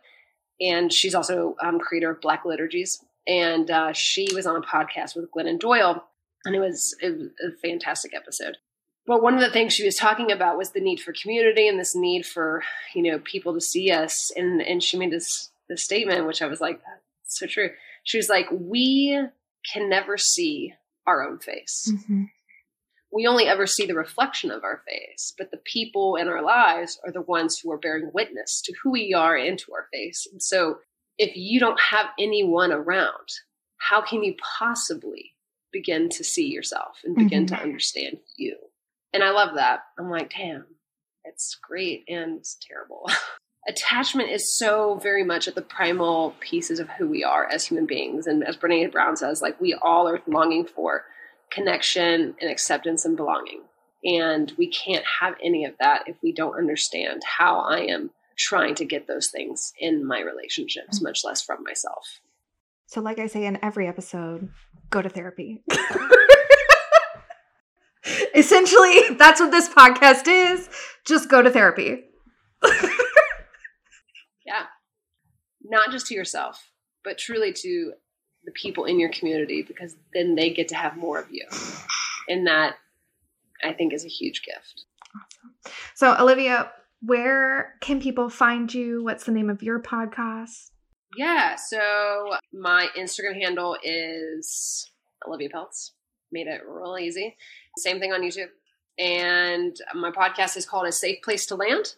And 0.60 0.92
she's 0.92 1.16
also 1.16 1.56
um, 1.62 1.80
creator 1.80 2.12
of 2.12 2.22
Black 2.22 2.44
Liturgies. 2.46 3.04
And 3.28 3.70
uh, 3.70 3.94
she 3.94 4.28
was 4.34 4.48
on 4.48 4.56
a 4.56 4.62
podcast 4.62 5.16
with 5.16 5.30
Glennon 5.32 5.60
Doyle, 5.60 6.04
and 6.46 6.56
it 6.56 6.60
was, 6.60 6.96
it 7.02 7.18
was 7.18 7.28
a 7.46 7.58
fantastic 7.58 8.16
episode. 8.16 8.58
But 9.06 9.22
one 9.22 9.34
of 9.34 9.42
the 9.42 9.52
things 9.52 9.74
she 9.74 9.86
was 9.86 9.96
talking 9.96 10.32
about 10.32 10.58
was 10.58 10.72
the 10.72 10.82
need 10.82 11.00
for 11.00 11.14
community 11.14 11.68
and 11.68 11.80
this 11.80 11.96
need 11.96 12.26
for 12.26 12.64
you 12.94 13.04
know 13.04 13.20
people 13.20 13.54
to 13.54 13.62
see 13.62 13.92
us. 13.92 14.32
And 14.36 14.62
and 14.62 14.84
she 14.84 14.98
made 14.98 15.12
this 15.12 15.52
this 15.70 15.84
statement, 15.84 16.26
which 16.26 16.42
I 16.42 16.48
was 16.48 16.62
like, 16.62 16.82
that's 16.84 17.40
so 17.40 17.48
true. 17.48 17.70
She 18.04 18.18
was 18.18 18.30
like, 18.30 18.48
we 18.52 19.18
can 19.74 19.90
never 19.90 20.18
see 20.18 20.74
our 21.08 21.28
own 21.28 21.40
face. 21.40 21.92
Mm-hmm. 21.92 22.24
We 23.12 23.26
only 23.26 23.46
ever 23.46 23.66
see 23.66 23.86
the 23.86 23.96
reflection 23.96 24.52
of 24.52 24.64
our 24.64 24.84
face, 24.86 25.34
but 25.38 25.50
the 25.50 25.62
people 25.64 26.18
in 26.18 26.28
our 26.28 26.44
lives 26.44 27.00
are 27.06 27.12
the 27.12 27.22
ones 27.22 27.58
who 27.58 27.72
are 27.72 27.80
bearing 27.80 28.12
witness 28.14 28.62
to 28.66 28.74
who 28.84 28.92
we 28.92 29.14
are 29.14 29.36
and 29.36 29.58
to 29.60 29.74
our 29.74 29.88
face. 29.94 30.28
And 30.32 30.44
so, 30.44 30.80
if 31.18 31.36
you 31.36 31.60
don't 31.60 31.80
have 31.80 32.08
anyone 32.20 32.72
around, 32.72 33.28
how 33.78 34.02
can 34.02 34.24
you 34.24 34.36
possibly 34.60 35.34
begin 35.72 36.10
to 36.10 36.24
see 36.24 36.48
yourself 36.48 36.98
and 37.04 37.16
begin 37.16 37.46
mm-hmm. 37.46 37.56
to 37.56 37.62
understand 37.62 38.18
you? 38.36 38.58
And 39.14 39.24
I 39.24 39.32
love 39.32 39.56
that. 39.56 39.80
I'm 39.98 40.12
like, 40.12 40.32
damn, 40.38 40.66
it's 41.24 41.58
great 41.62 42.04
and 42.08 42.38
it's 42.38 42.58
terrible. 42.68 43.10
attachment 43.68 44.30
is 44.30 44.56
so 44.56 44.96
very 44.96 45.24
much 45.24 45.48
at 45.48 45.56
the 45.56 45.62
primal 45.62 46.36
pieces 46.40 46.80
of 46.80 46.90
who 46.90 47.08
we 47.08 47.24
are 47.24 47.48
as 47.52 47.66
human 47.66 47.86
beings. 47.86 48.28
And 48.28 48.44
as 48.44 48.58
Brene 48.58 48.92
Brown 48.92 49.16
says, 49.18 49.42
like 49.42 49.60
we 49.60 49.74
all 49.82 50.08
are 50.08 50.22
longing 50.28 50.66
for 50.66 51.06
connection 51.52 52.36
and 52.42 52.50
acceptance 52.50 53.06
and 53.06 53.18
belonging. 53.18 53.62
And 54.04 54.52
we 54.58 54.68
can't 54.68 55.06
have 55.20 55.36
any 55.44 55.66
of 55.66 55.74
that 55.80 56.04
if 56.08 56.16
we 56.22 56.32
don't 56.32 56.58
understand 56.58 57.24
how 57.26 57.60
I 57.60 57.80
am 57.80 58.12
trying 58.38 58.76
to 58.76 58.86
get 58.86 59.08
those 59.08 59.30
things 59.30 59.74
in 59.80 60.06
my 60.06 60.22
relationships, 60.22 61.02
much 61.02 61.24
less 61.26 61.42
from 61.42 61.64
myself. 61.64 62.22
So, 62.86 63.02
like 63.02 63.20
I 63.20 63.28
say 63.28 63.46
in 63.46 63.60
every 63.62 63.88
episode, 63.88 64.50
go 64.90 65.02
to 65.02 65.10
therapy. 65.10 65.64
Essentially, 68.36 69.16
that's 69.18 69.42
what 69.42 69.52
this 69.52 69.68
podcast 69.68 70.28
is. 70.28 70.70
Just 71.06 71.30
go 71.30 71.42
to 71.42 71.50
therapy. 71.50 72.06
Not 75.70 75.92
just 75.92 76.08
to 76.08 76.16
yourself, 76.16 76.72
but 77.04 77.18
truly 77.18 77.54
to 77.54 77.94
the 78.46 78.52
people 78.52 78.86
in 78.86 79.00
your 79.00 79.10
community 79.10 79.62
because 79.62 79.96
then 80.14 80.36
they 80.36 80.50
get 80.50 80.70
to 80.70 80.76
have 80.76 80.98
more 80.98 81.20
of 81.20 81.28
you. 81.30 81.46
And 82.30 82.48
that 82.48 82.76
I 83.64 83.74
think 83.74 83.94
is 83.94 84.06
a 84.06 84.10
huge 84.10 84.44
gift. 84.44 84.86
Awesome. 85.16 85.74
So, 85.96 86.16
Olivia, 86.20 86.72
where 87.02 87.76
can 87.82 88.00
people 88.00 88.30
find 88.30 88.74
you? 88.74 89.04
What's 89.04 89.26
the 89.26 89.32
name 89.32 89.50
of 89.50 89.62
your 89.62 89.80
podcast? 89.80 90.72
Yeah, 91.18 91.56
so 91.56 92.36
my 92.54 92.90
Instagram 92.98 93.42
handle 93.42 93.78
is 93.84 94.90
Olivia 95.26 95.50
Pelts. 95.50 95.94
Made 96.32 96.48
it 96.48 96.62
real 96.68 96.98
easy. 97.00 97.36
Same 97.78 98.00
thing 98.00 98.12
on 98.12 98.22
YouTube. 98.22 98.50
And 99.00 99.76
my 99.94 100.12
podcast 100.12 100.58
is 100.58 100.66
called 100.66 100.88
A 100.88 100.92
Safe 100.92 101.22
Place 101.24 101.46
to 101.48 101.56
Land. 101.56 101.96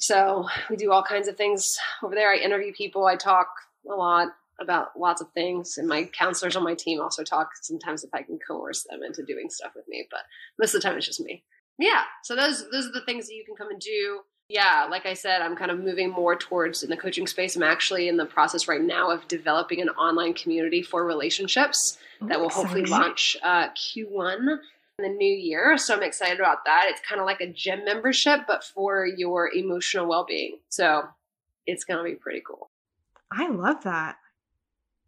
So 0.00 0.48
we 0.70 0.76
do 0.76 0.92
all 0.92 1.02
kinds 1.02 1.28
of 1.28 1.36
things 1.36 1.76
over 2.02 2.14
there. 2.14 2.32
I 2.32 2.36
interview 2.36 2.72
people, 2.72 3.06
I 3.06 3.16
talk 3.16 3.48
a 3.88 3.94
lot 3.94 4.28
about 4.58 4.98
lots 4.98 5.20
of 5.20 5.30
things, 5.32 5.78
and 5.78 5.88
my 5.88 6.04
counselors 6.04 6.56
on 6.56 6.64
my 6.64 6.74
team 6.74 7.00
also 7.00 7.22
talk 7.22 7.50
sometimes 7.62 8.04
if 8.04 8.10
I 8.12 8.22
can 8.22 8.38
coerce 8.46 8.84
them 8.88 9.02
into 9.02 9.24
doing 9.24 9.48
stuff 9.48 9.72
with 9.74 9.86
me, 9.88 10.06
but 10.10 10.20
most 10.58 10.74
of 10.74 10.80
the 10.82 10.88
time 10.88 10.96
it's 10.96 11.06
just 11.06 11.20
me. 11.20 11.44
Yeah, 11.78 12.02
so 12.24 12.36
those 12.36 12.70
those 12.70 12.86
are 12.86 12.92
the 12.92 13.04
things 13.06 13.26
that 13.26 13.34
you 13.34 13.44
can 13.44 13.56
come 13.56 13.70
and 13.70 13.80
do. 13.80 14.20
Yeah, 14.48 14.86
like 14.90 15.06
I 15.06 15.14
said, 15.14 15.42
I'm 15.42 15.56
kind 15.56 15.70
of 15.70 15.78
moving 15.78 16.10
more 16.10 16.34
towards 16.34 16.82
in 16.82 16.90
the 16.90 16.96
coaching 16.96 17.26
space. 17.26 17.54
I'm 17.54 17.62
actually 17.62 18.08
in 18.08 18.16
the 18.16 18.26
process 18.26 18.66
right 18.66 18.80
now 18.80 19.10
of 19.10 19.28
developing 19.28 19.80
an 19.80 19.90
online 19.90 20.34
community 20.34 20.82
for 20.82 21.06
relationships 21.06 21.98
that 22.20 22.40
will 22.40 22.48
hopefully 22.48 22.84
launch 22.84 23.36
uh, 23.42 23.68
Q1 23.70 24.38
in 24.40 24.79
the 25.02 25.08
new 25.08 25.32
year. 25.32 25.76
So 25.78 25.96
I'm 25.96 26.02
excited 26.02 26.40
about 26.40 26.64
that. 26.64 26.86
It's 26.88 27.00
kind 27.00 27.20
of 27.20 27.26
like 27.26 27.40
a 27.40 27.52
gym 27.52 27.84
membership, 27.84 28.40
but 28.46 28.64
for 28.64 29.06
your 29.06 29.50
emotional 29.52 30.06
well 30.08 30.24
being. 30.26 30.58
So 30.68 31.04
it's 31.66 31.84
going 31.84 31.98
to 31.98 32.04
be 32.04 32.16
pretty 32.16 32.42
cool. 32.46 32.70
I 33.30 33.48
love 33.48 33.84
that. 33.84 34.16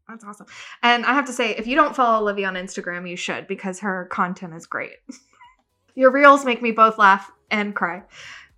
That's 0.09 0.25
awesome. 0.25 0.47
And 0.83 1.05
I 1.07 1.15
have 1.15 1.27
to 1.27 1.33
say, 1.33 1.51
if 1.57 1.67
you 1.67 1.75
don't 1.75 1.97
follow 1.97 2.21
Olivia 2.23 2.49
on 2.49 2.55
Instagram, 2.55 3.09
you 3.09 3.17
should 3.17 3.47
because 3.47 3.81
her 3.81 4.07
content 4.11 4.55
is 4.55 4.67
great. 4.67 4.97
Your 5.95 6.11
reels 6.11 6.45
make 6.45 6.63
me 6.63 6.71
both 6.73 6.99
laugh 6.99 7.31
and 7.51 7.75
cry 7.75 8.03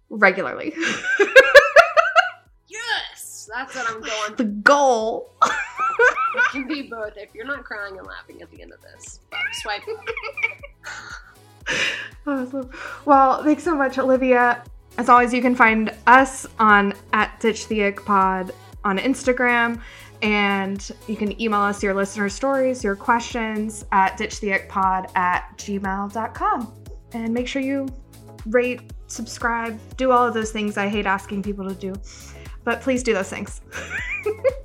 regularly. 0.09 0.73
yes, 2.69 3.49
that's 3.53 3.75
what 3.75 3.89
I'm 3.89 4.01
going. 4.01 4.35
The 4.37 4.45
goal. 4.45 5.33
it 5.43 6.51
can 6.51 6.67
be 6.67 6.83
both. 6.83 7.13
If 7.17 7.35
you're 7.35 7.47
not 7.47 7.65
crying 7.65 7.99
and 7.99 8.07
laughing 8.07 8.43
at 8.43 8.51
the 8.51 8.63
end 8.63 8.73
of 8.73 8.81
this, 8.81 9.21
swipe. 9.63 9.83
awesome. 12.27 12.71
Well, 13.05 13.43
thanks 13.43 13.63
so 13.63 13.75
much, 13.75 13.99
Olivia. 13.99 14.63
As 14.97 15.09
always, 15.09 15.35
you 15.35 15.43
can 15.43 15.55
find 15.55 15.93
us 16.07 16.47
on 16.59 16.95
at 17.13 17.39
Ditch 17.41 17.67
the 17.69 17.85
Ick 17.85 18.05
Pod 18.05 18.53
on 18.85 18.99
Instagram. 18.99 19.81
And 20.23 20.91
you 21.07 21.17
can 21.17 21.39
email 21.41 21.61
us 21.61 21.83
your 21.83 21.93
listener 21.93 22.31
stories, 22.31 22.83
your 22.83 22.97
questions 22.97 23.85
at 23.93 24.17
ditchtheickpod 24.19 25.15
at 25.17 25.51
gmail.com. 25.59 26.73
And 27.13 27.35
make 27.35 27.47
sure 27.47 27.61
you 27.61 27.89
rate, 28.47 28.81
subscribe, 29.07 29.79
do 29.97 30.13
all 30.13 30.27
of 30.27 30.33
those 30.33 30.51
things 30.51 30.79
I 30.79 30.89
hate 30.89 31.05
asking 31.05 31.43
people 31.43 31.69
to 31.69 31.75
do. 31.75 31.95
But 32.65 32.81
please 32.81 33.03
do 33.03 33.13
those 33.13 33.29
things. 33.29 33.61